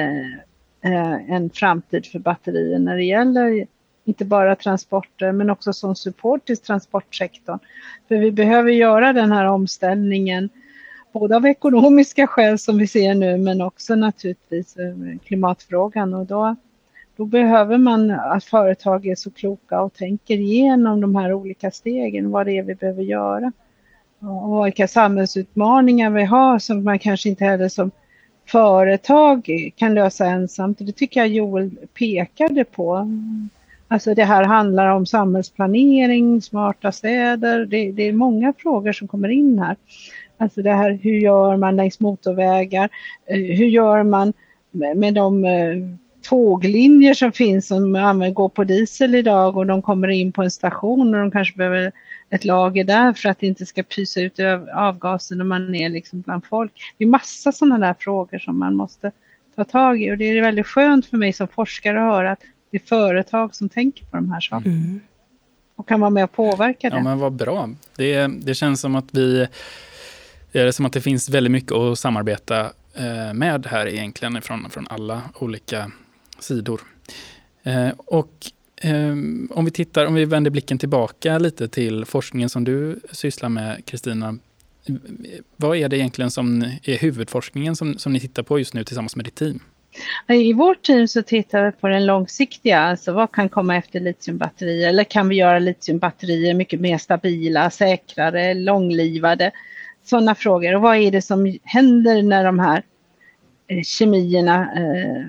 eh, 0.82 1.34
en 1.36 1.50
framtid 1.50 2.06
för 2.06 2.20
batterier 2.20 2.80
när 2.80 2.96
det 2.96 3.04
gäller 3.04 3.68
inte 4.06 4.26
bara 4.26 4.56
transporter 4.56 5.32
men 5.32 5.50
också 5.50 5.74
som 5.74 5.96
support 5.96 6.46
till 6.46 6.58
transportsektorn. 6.58 7.60
För 8.08 8.16
vi 8.16 8.32
behöver 8.32 8.72
göra 8.72 9.14
den 9.14 9.32
här 9.32 9.46
omställningen 9.46 10.50
både 11.14 11.36
av 11.36 11.46
ekonomiska 11.46 12.28
skäl 12.28 12.60
som 12.60 12.78
vi 12.78 12.88
ser 12.88 13.16
nu 13.16 13.38
men 13.38 13.62
också 13.62 13.96
naturligtvis 13.96 14.78
eh, 14.78 15.20
klimatfrågan 15.26 16.14
och 16.14 16.26
då 16.26 16.56
då 17.22 17.26
behöver 17.26 17.78
man 17.78 18.12
att 18.12 18.44
företag 18.44 19.08
är 19.08 19.16
så 19.16 19.32
kloka 19.32 19.82
och 19.82 19.94
tänker 19.94 20.38
igenom 20.38 21.02
de 21.02 21.16
här 21.16 21.34
olika 21.34 21.72
stegen, 21.72 22.32
vad 22.32 22.46
det 22.46 22.58
är 22.58 22.64
vi 22.64 22.76
behöver 22.76 23.04
göra. 23.04 23.52
Och 24.20 24.66
vilka 24.66 24.88
samhällsutmaningar 24.88 26.10
vi 26.10 26.24
har 26.24 26.60
som 26.60 26.84
man 26.84 27.00
kanske 27.00 27.30
inte 27.30 27.46
heller 27.46 27.70
som 27.70 27.92
företag 28.46 29.50
kan 29.76 29.94
lösa 29.94 30.26
ensamt. 30.26 30.78
Det 30.80 30.92
tycker 30.92 31.20
jag 31.20 31.30
Joel 31.30 31.72
pekade 32.00 32.64
på. 32.64 33.08
Alltså 33.88 34.14
det 34.14 34.26
här 34.26 34.44
handlar 34.44 34.88
om 34.88 35.06
samhällsplanering, 35.06 36.42
smarta 36.42 36.92
städer. 36.92 37.66
Det, 37.66 37.92
det, 37.92 38.04
är 38.04 38.14
många 38.14 38.54
frågor 38.58 38.92
som 38.92 39.08
kommer 39.08 39.30
in 39.30 39.60
här. 39.60 39.76
Alltså 40.38 40.62
det 40.62 40.74
här 40.74 41.00
hur 41.04 41.16
gör 41.16 41.58
man 41.58 41.76
längs 41.76 42.00
motorvägar? 42.00 42.90
Eh, 43.26 43.38
hur 43.38 43.68
gör 43.68 44.04
man 44.04 44.34
med 44.72 45.14
de 45.14 45.46
eh, 45.46 46.01
tåglinjer 46.22 47.14
som 47.14 47.32
finns 47.32 47.68
som 47.68 47.94
går 48.34 48.50
på 48.50 48.64
diesel 48.64 49.16
idag 49.16 49.58
och 49.58 49.66
de 49.66 49.82
kommer 49.82 50.08
in 50.08 50.32
på 50.32 50.44
en 50.44 50.52
station 50.52 51.16
och 51.16 51.22
de 51.22 51.32
kanske 51.32 51.58
behöver 51.58 51.92
ett 52.30 52.46
lager 52.46 52.84
där 52.84 53.14
för 53.14 53.30
att 53.30 53.40
det 53.40 53.48
inte 53.48 53.66
ska 53.66 53.84
pysa 53.84 54.22
ut 54.22 54.40
avgaser 54.74 55.36
när 55.36 55.46
man 55.46 55.76
är 55.76 55.90
liksom 55.90 56.22
bland 56.22 56.46
folk. 56.46 56.72
Det 56.98 57.04
är 57.04 57.08
massa 57.08 57.52
sådana 57.52 57.88
där 57.88 57.96
frågor 58.00 58.40
som 58.40 58.60
man 58.60 58.76
måste 58.76 59.12
ta 59.56 59.64
tag 59.64 60.02
i 60.02 60.12
och 60.12 60.18
det 60.18 60.26
är 60.26 60.42
väldigt 60.42 60.68
skönt 60.68 61.06
för 61.06 61.18
mig 61.18 61.34
som 61.34 61.48
forskare 61.48 62.02
att 62.02 62.14
höra 62.14 62.32
att 62.32 62.42
det 62.72 62.78
är 62.78 62.82
företag 62.88 63.56
som 63.56 63.70
tänker 63.70 64.06
på 64.06 64.16
de 64.16 64.32
här 64.32 64.40
sakerna. 64.40 64.76
Mm. 64.76 65.00
Och 65.76 65.88
kan 65.88 66.00
vara 66.00 66.10
med 66.10 66.24
och 66.24 66.32
påverka 66.32 66.90
det. 66.90 66.96
Ja 66.96 67.04
men 67.04 67.20
vad 67.20 67.34
bra. 67.34 67.70
Det, 67.96 68.28
det 68.28 68.54
känns 68.54 68.82
som 68.82 68.96
att 68.96 69.08
vi 69.12 69.48
det 70.52 70.60
är 70.60 70.72
som 70.72 70.86
att 70.86 70.94
det 70.94 71.02
finns 71.02 71.30
väldigt 71.30 71.52
mycket 71.52 71.72
att 71.72 72.00
samarbeta 72.00 72.60
eh, 72.94 73.34
med 73.34 73.66
här 73.66 73.88
egentligen 73.88 74.42
från, 74.42 74.70
från 74.70 74.88
alla 74.90 75.22
olika 75.40 75.92
sidor. 76.44 76.82
Eh, 77.64 77.90
och 77.98 78.52
ehm, 78.82 79.50
om 79.52 79.66
vi 79.66 79.72
tittar, 79.72 80.06
om 80.06 80.14
vi 80.14 80.26
vänder 80.26 80.52
blicken 80.52 80.78
tillbaka 80.78 81.40
lite 81.40 81.68
till 81.68 82.06
forskningen 82.06 82.50
som 82.50 82.64
du 82.64 83.00
sysslar 83.12 83.50
med, 83.50 83.86
Kristina. 83.86 84.38
Eh, 84.86 84.96
vad 85.56 85.78
är 85.78 85.90
det 85.90 85.98
egentligen 85.98 86.32
som 86.32 86.62
är 86.84 86.98
huvudforskningen 86.98 87.76
som, 87.76 87.98
som 87.98 88.14
ni 88.14 88.20
tittar 88.20 88.44
på 88.44 88.60
just 88.60 88.74
nu 88.74 88.84
tillsammans 88.84 89.16
med 89.16 89.26
ditt 89.26 89.36
team? 89.36 89.60
I 90.28 90.54
vårt 90.54 90.84
team 90.84 91.08
så 91.08 91.22
tittar 91.22 91.66
vi 91.66 91.72
på 91.72 91.88
den 91.88 92.06
långsiktiga, 92.06 92.80
alltså 92.80 93.12
vad 93.12 93.32
kan 93.32 93.50
komma 93.50 93.78
efter 93.78 94.00
litiumbatterier 94.00 94.90
eller 94.90 95.04
kan 95.04 95.30
vi 95.30 95.36
göra 95.36 95.60
litiumbatterier 95.60 96.54
mycket 96.54 96.82
mer 96.82 96.98
stabila, 96.98 97.70
säkrare, 97.70 98.54
långlivade? 98.54 99.52
Sådana 100.04 100.36
frågor. 100.36 100.76
Och 100.76 100.82
vad 100.82 100.98
är 100.98 101.12
det 101.12 101.22
som 101.22 101.58
händer 101.64 102.24
när 102.24 102.44
de 102.44 102.60
här 102.60 102.84
eh, 103.68 103.84
kemierna 103.84 104.72
eh, 104.76 105.26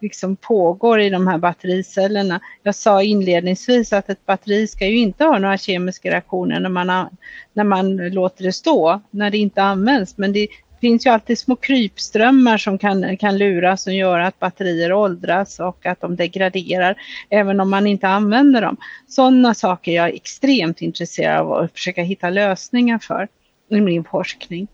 liksom 0.00 0.36
pågår 0.36 1.00
i 1.00 1.10
de 1.10 1.26
här 1.26 1.38
battericellerna. 1.38 2.40
Jag 2.62 2.74
sa 2.74 3.02
inledningsvis 3.02 3.92
att 3.92 4.10
ett 4.10 4.26
batteri 4.26 4.66
ska 4.66 4.86
ju 4.86 4.96
inte 4.96 5.24
ha 5.24 5.38
några 5.38 5.58
kemiska 5.58 6.10
reaktioner 6.10 6.60
när 6.60 6.68
man, 6.68 7.08
när 7.52 7.64
man 7.64 7.96
låter 7.96 8.44
det 8.44 8.52
stå, 8.52 9.00
när 9.10 9.30
det 9.30 9.38
inte 9.38 9.62
används. 9.62 10.18
Men 10.18 10.32
det 10.32 10.48
finns 10.80 11.06
ju 11.06 11.10
alltid 11.10 11.38
små 11.38 11.56
krypströmmar 11.56 12.58
som 12.58 12.78
kan, 12.78 13.16
kan 13.16 13.38
luras 13.38 13.86
och 13.86 13.92
göra 13.92 14.26
att 14.26 14.38
batterier 14.38 14.92
åldras 14.92 15.60
och 15.60 15.86
att 15.86 16.00
de 16.00 16.16
degraderar 16.16 16.94
även 17.30 17.60
om 17.60 17.70
man 17.70 17.86
inte 17.86 18.08
använder 18.08 18.62
dem. 18.62 18.76
Sådana 19.08 19.54
saker 19.54 19.92
är 19.92 19.96
jag 19.96 20.14
extremt 20.14 20.82
intresserad 20.82 21.40
av 21.40 21.52
att 21.52 21.72
försöka 21.72 22.02
hitta 22.02 22.30
lösningar 22.30 22.98
för 22.98 23.28
i 23.70 23.80
min 23.80 24.04
forskning. 24.04 24.68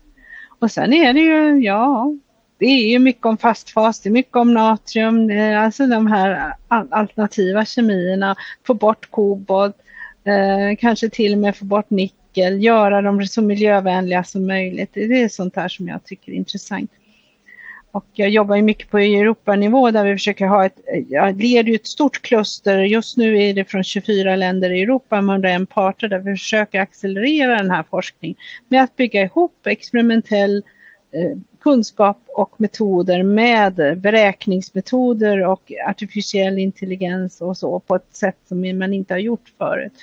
Och 0.59 0.71
sen 0.71 0.93
är 0.93 1.13
det 1.13 1.19
ju, 1.19 1.59
ja, 1.63 2.13
det 2.57 2.65
är 2.65 2.91
ju 2.91 2.99
mycket 2.99 3.25
om 3.25 3.37
fastfas, 3.37 3.99
det 3.99 4.09
är 4.09 4.11
mycket 4.11 4.35
om 4.35 4.53
natrium, 4.53 5.31
alltså 5.57 5.87
de 5.87 6.07
här 6.07 6.53
alternativa 6.67 7.65
kemierna, 7.65 8.35
få 8.67 8.73
bort 8.73 9.11
kobolt, 9.11 9.75
eh, 10.23 10.77
kanske 10.79 11.09
till 11.09 11.33
och 11.33 11.39
med 11.39 11.55
få 11.55 11.65
bort 11.65 11.89
nickel, 11.89 12.63
göra 12.63 13.01
dem 13.01 13.25
så 13.25 13.41
miljövänliga 13.41 14.23
som 14.23 14.47
möjligt. 14.47 14.89
Det 14.93 15.21
är 15.21 15.29
sånt 15.29 15.55
här 15.55 15.67
som 15.67 15.87
jag 15.87 16.03
tycker 16.03 16.31
är 16.31 16.35
intressant. 16.35 16.91
Och 17.91 18.05
jag 18.13 18.29
jobbar 18.29 18.55
ju 18.55 18.61
mycket 18.61 18.89
på 18.89 18.97
Europanivå 18.97 19.91
där 19.91 20.05
vi 20.05 20.13
försöker 20.13 20.47
ha 20.47 20.65
ett, 20.65 20.79
jag 21.09 21.41
leder 21.41 21.69
ju 21.69 21.75
ett 21.75 21.87
stort 21.87 22.21
kluster, 22.21 22.77
just 22.77 23.17
nu 23.17 23.43
är 23.43 23.53
det 23.53 23.65
från 23.65 23.83
24 23.83 24.35
länder 24.35 24.69
i 24.69 24.81
Europa 24.81 25.21
med 25.21 25.33
101 25.33 25.69
parter 25.69 26.07
där 26.07 26.19
vi 26.19 26.31
försöker 26.31 26.79
accelerera 26.79 27.57
den 27.57 27.71
här 27.71 27.83
forskningen 27.89 28.37
med 28.67 28.83
att 28.83 28.95
bygga 28.95 29.21
ihop 29.21 29.67
experimentell 29.67 30.57
eh, 30.57 30.63
Eh, 31.15 31.37
kunskap 31.59 32.17
och 32.27 32.61
metoder 32.61 33.23
med 33.23 34.01
beräkningsmetoder 34.01 35.47
och 35.47 35.71
artificiell 35.87 36.59
intelligens 36.59 37.41
och 37.41 37.57
så 37.57 37.79
på 37.79 37.95
ett 37.95 38.15
sätt 38.15 38.37
som 38.47 38.79
man 38.79 38.93
inte 38.93 39.13
har 39.13 39.19
gjort 39.19 39.53
förut. 39.57 39.93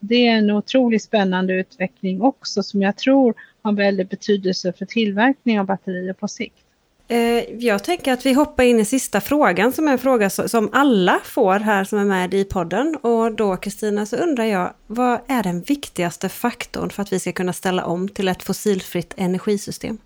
Det 0.00 0.26
är 0.26 0.32
en 0.32 0.50
otroligt 0.50 1.02
spännande 1.02 1.54
utveckling 1.54 2.22
också 2.22 2.62
som 2.62 2.82
jag 2.82 2.96
tror 2.96 3.34
har 3.62 3.72
väldigt 3.72 4.10
betydelse 4.10 4.72
för 4.72 4.86
tillverkning 4.86 5.60
av 5.60 5.66
batterier 5.66 6.12
på 6.12 6.28
sikt. 6.28 6.62
Eh, 7.08 7.18
jag 7.58 7.84
tänker 7.84 8.12
att 8.12 8.26
vi 8.26 8.32
hoppar 8.32 8.64
in 8.64 8.80
i 8.80 8.84
sista 8.84 9.20
frågan 9.20 9.72
som 9.72 9.88
är 9.88 9.92
en 9.92 9.98
fråga 9.98 10.30
som 10.30 10.70
alla 10.72 11.20
får 11.24 11.58
här 11.58 11.84
som 11.84 11.98
är 11.98 12.04
med 12.04 12.34
i 12.34 12.44
podden. 12.44 12.96
Och 12.96 13.32
då 13.32 13.56
Kristina 13.56 14.06
så 14.06 14.16
undrar 14.16 14.44
jag, 14.44 14.72
vad 14.86 15.18
är 15.26 15.42
den 15.42 15.60
viktigaste 15.60 16.28
faktorn 16.28 16.90
för 16.90 17.02
att 17.02 17.12
vi 17.12 17.20
ska 17.20 17.32
kunna 17.32 17.52
ställa 17.52 17.84
om 17.84 18.08
till 18.08 18.28
ett 18.28 18.42
fossilfritt 18.42 19.14
energisystem? 19.16 19.98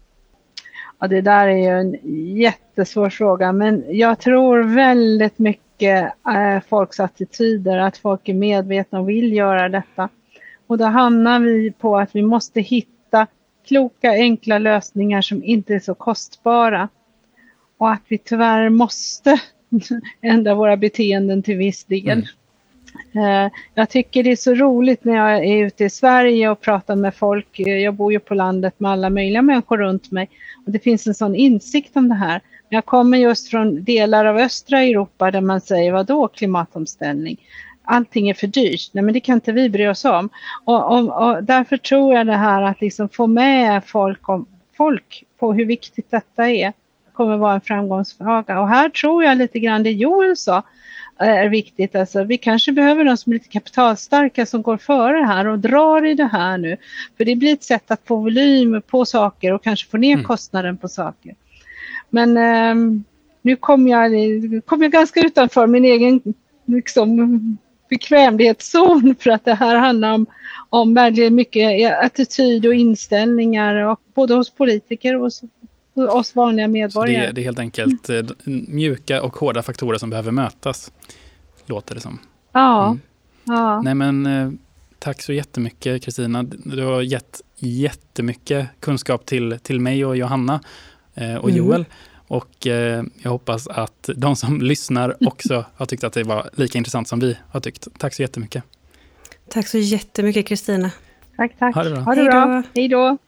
Ja, 1.01 1.07
det 1.07 1.21
där 1.21 1.49
är 1.49 1.57
ju 1.57 1.81
en 1.81 1.97
jättesvår 2.37 3.11
fråga, 3.11 3.53
men 3.53 3.85
jag 3.89 4.19
tror 4.19 4.63
väldigt 4.63 5.39
mycket 5.39 6.13
eh, 6.29 6.61
folks 6.69 7.01
attityder, 7.01 7.79
att 7.79 7.97
folk 7.97 8.29
är 8.29 8.35
medvetna 8.35 9.01
och 9.01 9.09
vill 9.09 9.33
göra 9.33 9.69
detta. 9.69 10.09
Och 10.67 10.79
då 10.79 10.85
hamnar 10.85 11.41
vi 11.41 11.73
på 11.73 11.99
att 11.99 12.17
vi 12.17 12.23
måste 12.23 12.61
hitta 12.61 13.27
kloka, 13.69 14.11
enkla 14.11 14.59
lösningar 14.59 15.23
som 15.23 15.45
inte 15.45 15.75
är 15.75 15.81
så 15.81 15.95
kostbara. 15.95 16.89
Och 17.79 17.93
att 17.93 18.03
vi 18.09 18.19
tyvärr 18.19 18.69
måste 18.69 19.41
ändra 20.21 20.55
våra 20.55 20.77
beteenden 20.77 21.43
till 21.43 21.57
viss 21.57 21.85
del. 21.85 22.11
Mm. 22.11 22.25
Eh, 23.15 23.53
jag 23.75 23.91
tycker 23.91 24.25
det 24.25 24.33
är 24.33 24.37
så 24.37 24.55
roligt 24.55 25.05
när 25.05 25.17
jag 25.17 25.45
är 25.45 25.67
ute 25.67 25.85
i 25.85 25.91
Sverige 25.91 26.51
och 26.51 26.61
pratar 26.61 26.97
med 26.97 27.15
folk. 27.15 27.61
Eh, 27.61 27.79
jag 27.79 27.95
bor 27.95 28.13
ju 28.13 28.19
på 28.19 28.35
landet 28.35 28.81
med 28.81 28.91
alla 28.91 29.11
möjliga 29.11 29.43
människor 29.43 29.79
runt 29.79 30.11
mig. 30.11 30.31
Och 30.67 30.73
det 30.73 30.79
finns 30.79 31.07
en 31.07 31.15
sån 31.15 31.35
insikt 31.35 31.97
om 31.97 32.09
det 32.09 32.15
här. 32.15 32.41
Jag 32.69 32.85
kommer 32.85 33.19
just 33.19 33.49
från 33.49 33.85
delar 33.85 34.25
av 34.25 34.37
östra 34.37 34.83
Europa 34.83 35.31
där 35.31 35.41
man 35.41 35.61
säger 35.61 35.93
vad 35.93 36.07
då 36.07 36.29
klimatomställning? 36.29 37.37
Allting 37.83 38.31
är 38.31 38.35
för 38.35 38.47
dyrt. 38.47 38.91
Nej 38.93 39.05
men 39.05 39.15
det 39.15 39.21
kan 39.21 39.35
inte 39.35 39.53
vi 39.53 39.71
bry 39.71 39.89
oss 39.89 40.05
om. 40.05 40.29
Och, 40.65 40.93
och, 40.93 41.29
och 41.29 41.45
därför 41.45 41.77
tror 41.77 42.15
jag 42.15 42.27
det 42.27 42.37
här 42.37 42.63
att 42.63 42.81
liksom 42.81 43.09
få 43.09 43.27
med 43.27 43.85
folk, 43.85 44.29
om, 44.29 44.47
folk 44.77 45.25
på 45.39 45.53
hur 45.53 45.65
viktigt 45.65 46.11
detta 46.11 46.51
är 46.51 46.73
kommer 47.13 47.37
vara 47.37 47.55
en 47.55 47.61
framgångsfråga. 47.61 48.61
Och 48.61 48.69
här 48.69 48.89
tror 48.89 49.25
jag 49.25 49.37
lite 49.37 49.59
grann 49.59 49.83
det 49.83 49.91
Joel 49.91 50.37
sa 50.37 50.63
är 51.21 51.49
viktigt. 51.49 51.95
Alltså, 51.97 52.25
vi 52.25 52.39
kanske 52.39 52.73
behöver 52.73 53.05
de 53.05 53.17
som 53.17 53.33
är 53.33 53.35
lite 53.35 53.49
kapitalstarka 53.49 54.47
som 54.47 54.63
går 54.63 54.77
före 54.77 55.25
här 55.25 55.47
och 55.47 55.59
drar 55.59 56.07
i 56.07 56.15
det 56.15 56.27
här 56.33 56.59
nu. 56.59 56.77
För 57.17 57.25
det 57.25 57.37
blir 57.37 57.53
ett 57.53 57.63
sätt 57.63 57.91
att 57.91 58.01
få 58.05 58.17
volym 58.17 58.83
på 58.87 59.05
saker 59.05 59.53
och 59.53 59.65
kanske 59.65 59.91
få 59.91 59.97
ner 59.97 60.13
mm. 60.13 60.25
kostnaden 60.25 60.77
på 60.77 60.89
saker. 60.89 61.35
Men 62.11 62.37
eh, 62.37 63.03
nu 63.43 63.57
kom 63.57 63.89
jag, 63.89 64.11
kom 64.65 64.83
jag 64.83 64.93
ganska 64.93 65.21
utanför 65.21 65.67
min 65.67 65.85
egen 65.85 66.23
liksom, 66.67 67.59
bekvämlighetszon 67.91 69.15
för 69.21 69.31
att 69.31 69.45
det 69.45 69.55
här 69.55 69.77
handlar 69.77 70.13
om, 70.13 70.27
om 70.69 70.95
väldigt 70.95 71.33
mycket 71.33 71.99
attityd 72.05 72.67
och 72.67 72.75
inställningar 72.75 73.75
och 73.75 74.01
både 74.15 74.35
hos 74.35 74.51
politiker 74.51 75.17
och 75.17 75.33
oss 76.09 76.35
vanliga 76.35 76.69
medborgare. 76.69 77.27
Det, 77.27 77.33
det, 77.33 77.41
är 77.41 77.45
helt 77.45 77.59
enkelt 77.59 78.09
mm. 78.09 78.67
mjuka 78.69 79.23
och 79.23 79.37
hårda 79.37 79.63
faktorer 79.63 79.99
som 79.99 80.11
behöver 80.11 80.31
mötas, 80.31 80.93
låter 81.67 81.95
det 81.95 82.01
som. 82.01 82.19
Ja. 82.53 82.87
Mm. 82.87 83.01
ja. 83.45 83.83
Nej 83.83 83.95
men 83.95 84.27
eh, 84.27 84.51
tack 84.99 85.23
så 85.23 85.33
jättemycket 85.33 86.03
Kristina. 86.03 86.43
Du 86.43 86.85
har 86.85 87.03
gett 87.03 87.41
jättemycket 87.57 88.69
kunskap 88.81 89.27
till, 89.27 89.59
till 89.63 89.81
mig 89.81 90.05
och 90.05 90.17
Johanna 90.17 90.61
eh, 91.15 91.35
och 91.35 91.51
mm. 91.51 91.57
Joel. 91.57 91.85
Och 92.31 92.67
eh, 92.67 93.05
jag 93.23 93.31
hoppas 93.31 93.69
att 93.69 94.11
de 94.17 94.37
som 94.37 94.61
lyssnar 94.63 95.27
också 95.27 95.65
har 95.75 95.87
tyckt 95.87 96.05
att 96.05 96.13
det 96.13 96.23
var 96.23 96.51
lika 96.53 96.79
intressant 96.79 97.09
som 97.09 97.21
vi 97.21 97.37
har 97.49 97.61
tyckt. 97.61 97.89
Tack 97.99 98.15
så 98.15 98.23
jättemycket. 98.23 98.65
Tack 99.49 99.69
så 99.69 99.79
jättemycket 99.79 100.47
Kristina. 100.47 100.91
Tack, 101.37 101.59
tack. 101.59 101.75
Ha 101.75 101.85
det 101.85 101.91
bra. 101.91 102.01
Ha 102.01 102.15
det 102.15 102.25
bra. 102.25 102.63
Hej 102.75 102.89
då. 102.89 103.19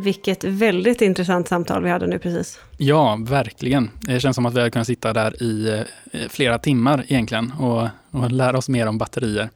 Vilket 0.00 0.44
väldigt 0.44 1.02
intressant 1.02 1.48
samtal 1.48 1.82
vi 1.82 1.90
hade 1.90 2.06
nu 2.06 2.18
precis. 2.18 2.58
Ja, 2.76 3.18
verkligen. 3.20 3.90
Det 4.00 4.20
känns 4.20 4.34
som 4.34 4.46
att 4.46 4.54
vi 4.54 4.58
hade 4.58 4.70
kunnat 4.70 4.86
sitta 4.86 5.12
där 5.12 5.42
i 5.42 5.84
flera 6.28 6.58
timmar 6.58 7.04
egentligen 7.08 7.52
och, 7.52 7.88
och 8.10 8.30
lära 8.30 8.58
oss 8.58 8.68
mer 8.68 8.86
om 8.86 8.98
batterier. 8.98 9.48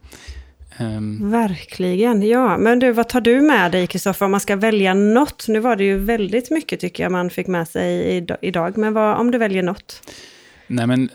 Um. 0.81 1.31
Verkligen, 1.31 2.29
ja. 2.29 2.59
Men 2.59 2.79
du, 2.79 2.93
vad 2.93 3.09
tar 3.09 3.21
du 3.21 3.41
med 3.41 3.73
dig 3.73 3.87
Kristoffer 3.87 4.25
om 4.25 4.31
man 4.31 4.41
ska 4.41 4.57
välja 4.57 4.95
något? 4.95 5.45
Nu 5.49 5.61
var 5.61 5.77
det 5.77 5.85
ju 5.85 5.99
väldigt 5.99 6.51
mycket 6.51 6.81
tycker 6.81 7.03
jag 7.03 7.13
man 7.13 7.31
fick 7.31 7.47
med 7.47 7.69
sig 7.69 8.17
idag, 8.41 8.79
men 8.79 8.93
vad, 8.93 9.19
om 9.19 9.31
du 9.31 9.39
väljer 9.39 9.63
något? 9.63 10.11
Nej 10.67 10.87
men, 10.87 11.09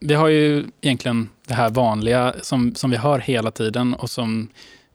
vi 0.00 0.14
har 0.14 0.28
ju 0.28 0.64
egentligen 0.80 1.28
det 1.46 1.54
här 1.54 1.70
vanliga 1.70 2.34
som, 2.42 2.74
som 2.74 2.90
vi 2.90 2.96
hör 2.96 3.18
hela 3.18 3.50
tiden 3.50 3.94
och 3.94 4.10
som 4.10 4.40
eh, 4.42 4.46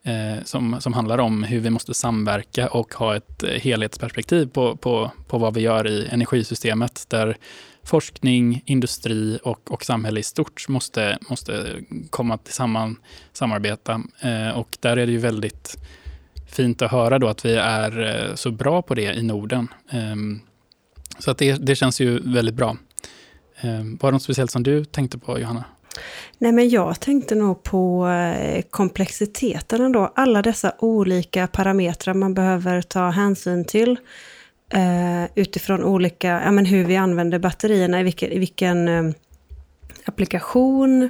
Eh, 0.08 0.44
som, 0.44 0.82
som 0.82 0.94
handlar 0.94 1.18
om 1.18 1.44
hur 1.44 1.60
vi 1.60 1.70
måste 1.70 1.94
samverka 1.94 2.68
och 2.68 2.94
ha 2.94 3.16
ett 3.16 3.44
eh, 3.44 3.50
helhetsperspektiv 3.50 4.46
på, 4.46 4.76
på, 4.76 5.12
på 5.28 5.38
vad 5.38 5.54
vi 5.54 5.62
gör 5.62 5.88
i 5.88 6.08
energisystemet, 6.08 7.06
där 7.10 7.38
forskning, 7.84 8.62
industri 8.66 9.40
och, 9.44 9.72
och 9.72 9.86
samhälle 9.86 10.20
i 10.20 10.24
stort 10.24 10.68
måste, 10.68 11.18
måste 11.30 11.76
komma 12.10 12.38
tillsammans, 12.38 12.98
samarbeta. 13.34 14.02
Eh, 14.22 14.50
och 14.50 14.78
där 14.80 14.98
är 14.98 15.06
det 15.06 15.12
ju 15.12 15.18
väldigt 15.18 15.78
fint 16.48 16.82
att 16.82 16.92
höra 16.92 17.20
då 17.20 17.28
att 17.28 17.46
vi 17.46 17.56
är 17.56 18.26
eh, 18.30 18.36
så 18.36 18.52
bra 18.52 18.82
på 18.82 18.96
det 18.96 19.14
i 19.14 19.24
Norden. 19.24 19.68
Eh, 19.92 20.16
så 21.20 21.32
att 21.32 21.38
det, 21.38 21.66
det 21.66 21.76
känns 21.76 22.02
ju 22.02 22.20
väldigt 22.20 22.56
bra. 22.56 22.78
Ehm, 23.62 23.98
var 24.02 24.12
det 24.12 24.16
något 24.16 24.24
speciellt 24.24 24.52
som 24.52 24.64
du 24.64 24.86
tänkte 24.86 25.18
på, 25.18 25.40
Johanna? 25.40 25.64
Nej, 26.38 26.52
men 26.52 26.70
jag 26.70 27.00
tänkte 27.00 27.36
nog 27.36 27.64
på 27.64 28.08
eh, 28.08 28.62
komplexiteten 28.70 29.82
ändå. 29.82 30.12
Alla 30.16 30.42
dessa 30.42 30.74
olika 30.80 31.48
parametrar 31.48 32.14
man 32.14 32.34
behöver 32.34 32.82
ta 32.82 33.10
hänsyn 33.10 33.66
till 33.66 33.98
eh, 34.74 35.24
utifrån 35.36 35.84
olika, 35.84 36.28
ja 36.28 36.52
men 36.52 36.66
hur 36.66 36.86
vi 36.86 36.96
använder 36.96 37.40
batterierna, 37.40 38.00
i 38.00 38.04
vilken, 38.04 38.32
i 38.32 38.40
vilken 38.40 38.88
eh, 38.88 39.14
applikation, 40.06 41.10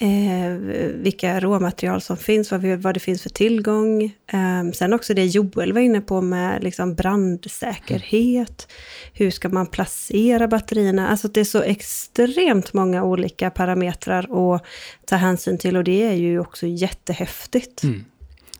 eh, 0.00 0.52
vilka 0.94 1.40
råmaterial 1.40 2.00
som 2.00 2.16
finns, 2.16 2.50
vad, 2.50 2.60
vi, 2.60 2.76
vad 2.76 2.94
det 2.94 3.00
finns 3.00 3.22
för 3.22 3.30
tillgång. 3.30 4.02
Eh, 4.04 4.70
sen 4.74 4.92
också 4.92 5.14
det 5.14 5.24
Joel 5.24 5.72
var 5.72 5.80
inne 5.80 6.00
på 6.00 6.20
med 6.20 6.62
liksom 6.62 6.94
brandsäkerhet. 6.94 8.72
Hur 9.12 9.30
ska 9.30 9.48
man 9.48 9.66
placera 9.66 10.48
batterierna? 10.48 11.08
Alltså 11.08 11.28
det 11.28 11.40
är 11.40 11.44
så 11.44 11.62
extremt 11.62 12.72
många 12.72 13.04
olika 13.04 13.50
parametrar 13.50 14.54
att 14.54 14.64
ta 15.06 15.16
hänsyn 15.16 15.58
till 15.58 15.76
och 15.76 15.84
det 15.84 16.02
är 16.02 16.14
ju 16.14 16.40
också 16.40 16.66
jättehäftigt. 16.66 17.82
Mm. 17.82 18.04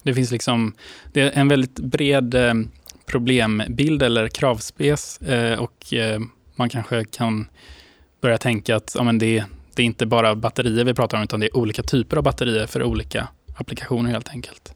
Det 0.02 0.14
finns 0.14 0.30
liksom, 0.30 0.74
det 1.12 1.20
är 1.20 1.30
en 1.30 1.48
väldigt 1.48 1.78
bred 1.78 2.34
eh, 2.34 2.54
problembild 3.06 4.02
eller 4.02 4.28
kravspes 4.28 5.20
eh, 5.20 5.58
och 5.58 5.94
eh, 5.94 6.20
man 6.56 6.68
kanske 6.68 7.04
kan 7.04 7.48
börja 8.20 8.38
tänka 8.38 8.76
att 8.76 8.92
ja, 8.94 9.02
men 9.02 9.18
det, 9.18 9.44
det 9.78 9.82
är 9.82 9.84
inte 9.84 10.06
bara 10.06 10.34
batterier 10.34 10.84
vi 10.84 10.94
pratar 10.94 11.18
om, 11.18 11.24
utan 11.24 11.40
det 11.40 11.46
är 11.46 11.56
olika 11.56 11.82
typer 11.82 12.16
av 12.16 12.22
batterier 12.22 12.66
för 12.66 12.82
olika 12.82 13.28
applikationer 13.54 14.10
helt 14.10 14.28
enkelt. 14.28 14.72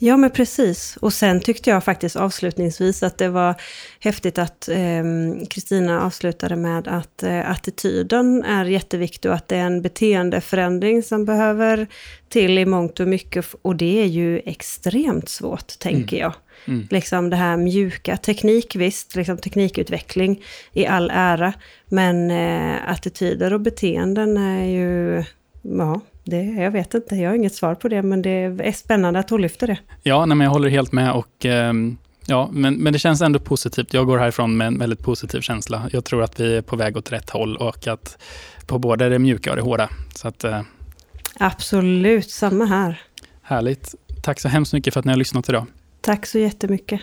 Ja, 0.00 0.16
men 0.16 0.30
precis. 0.30 0.96
Och 1.00 1.12
sen 1.12 1.40
tyckte 1.40 1.70
jag 1.70 1.84
faktiskt 1.84 2.16
avslutningsvis 2.16 3.02
att 3.02 3.18
det 3.18 3.28
var 3.28 3.54
häftigt 4.00 4.38
att 4.38 4.68
ehm, 4.68 5.46
Kristina 5.46 5.96
eh, 5.96 6.06
avslutade 6.06 6.56
med 6.56 6.88
att 6.88 7.22
eh, 7.22 7.50
attityden 7.50 8.44
är 8.44 8.64
jätteviktig 8.64 9.30
och 9.30 9.36
att 9.36 9.48
det 9.48 9.56
är 9.56 9.66
en 9.66 9.82
beteendeförändring 9.82 11.02
som 11.02 11.24
behöver 11.24 11.86
till 12.28 12.58
i 12.58 12.66
mångt 12.66 13.00
och 13.00 13.08
mycket. 13.08 13.46
Och 13.62 13.76
det 13.76 14.02
är 14.02 14.06
ju 14.06 14.38
extremt 14.38 15.28
svårt, 15.28 15.78
tänker 15.78 16.16
mm. 16.16 16.20
jag. 16.20 16.34
Mm. 16.64 16.86
Liksom 16.90 17.30
det 17.30 17.36
här 17.36 17.56
mjuka, 17.56 18.16
teknik 18.16 18.76
visst, 18.76 19.16
liksom 19.16 19.38
teknikutveckling 19.38 20.42
i 20.72 20.86
all 20.86 21.10
ära. 21.14 21.52
Men 21.86 22.30
eh, 22.30 22.90
attityder 22.90 23.52
och 23.52 23.60
beteenden 23.60 24.36
är 24.36 24.64
ju, 24.64 25.24
ja, 25.62 26.00
det, 26.30 26.42
jag 26.42 26.70
vet 26.70 26.94
inte, 26.94 27.16
jag 27.16 27.30
har 27.30 27.36
inget 27.36 27.54
svar 27.54 27.74
på 27.74 27.88
det, 27.88 28.02
men 28.02 28.22
det 28.22 28.30
är 28.30 28.72
spännande 28.72 29.20
att 29.20 29.30
hon 29.30 29.42
lyfter 29.42 29.66
det. 29.66 29.78
Ja, 30.02 30.26
nej, 30.26 30.36
men 30.36 30.44
jag 30.44 30.52
håller 30.52 30.68
helt 30.68 30.92
med 30.92 31.12
och 31.12 31.46
eh, 31.46 31.72
ja, 32.26 32.48
men, 32.52 32.74
men 32.74 32.92
det 32.92 32.98
känns 32.98 33.20
ändå 33.20 33.38
positivt. 33.38 33.94
Jag 33.94 34.06
går 34.06 34.18
härifrån 34.18 34.56
med 34.56 34.66
en 34.66 34.78
väldigt 34.78 35.02
positiv 35.02 35.40
känsla. 35.40 35.88
Jag 35.92 36.04
tror 36.04 36.22
att 36.22 36.40
vi 36.40 36.56
är 36.56 36.62
på 36.62 36.76
väg 36.76 36.96
åt 36.96 37.12
rätt 37.12 37.30
håll 37.30 37.56
och 37.56 37.86
att 37.86 38.18
på 38.66 38.78
både 38.78 39.08
det 39.08 39.18
mjuka 39.18 39.50
och 39.50 39.56
det 39.56 39.62
hårda. 39.62 39.90
Så 40.14 40.28
att, 40.28 40.44
eh, 40.44 40.60
Absolut, 41.38 42.30
samma 42.30 42.64
här. 42.64 43.00
Härligt. 43.42 43.94
Tack 44.22 44.40
så 44.40 44.48
hemskt 44.48 44.72
mycket 44.72 44.94
för 44.94 45.00
att 45.00 45.06
ni 45.06 45.12
har 45.12 45.18
lyssnat 45.18 45.48
idag. 45.48 45.66
Tack 46.00 46.26
så 46.26 46.38
jättemycket. 46.38 47.00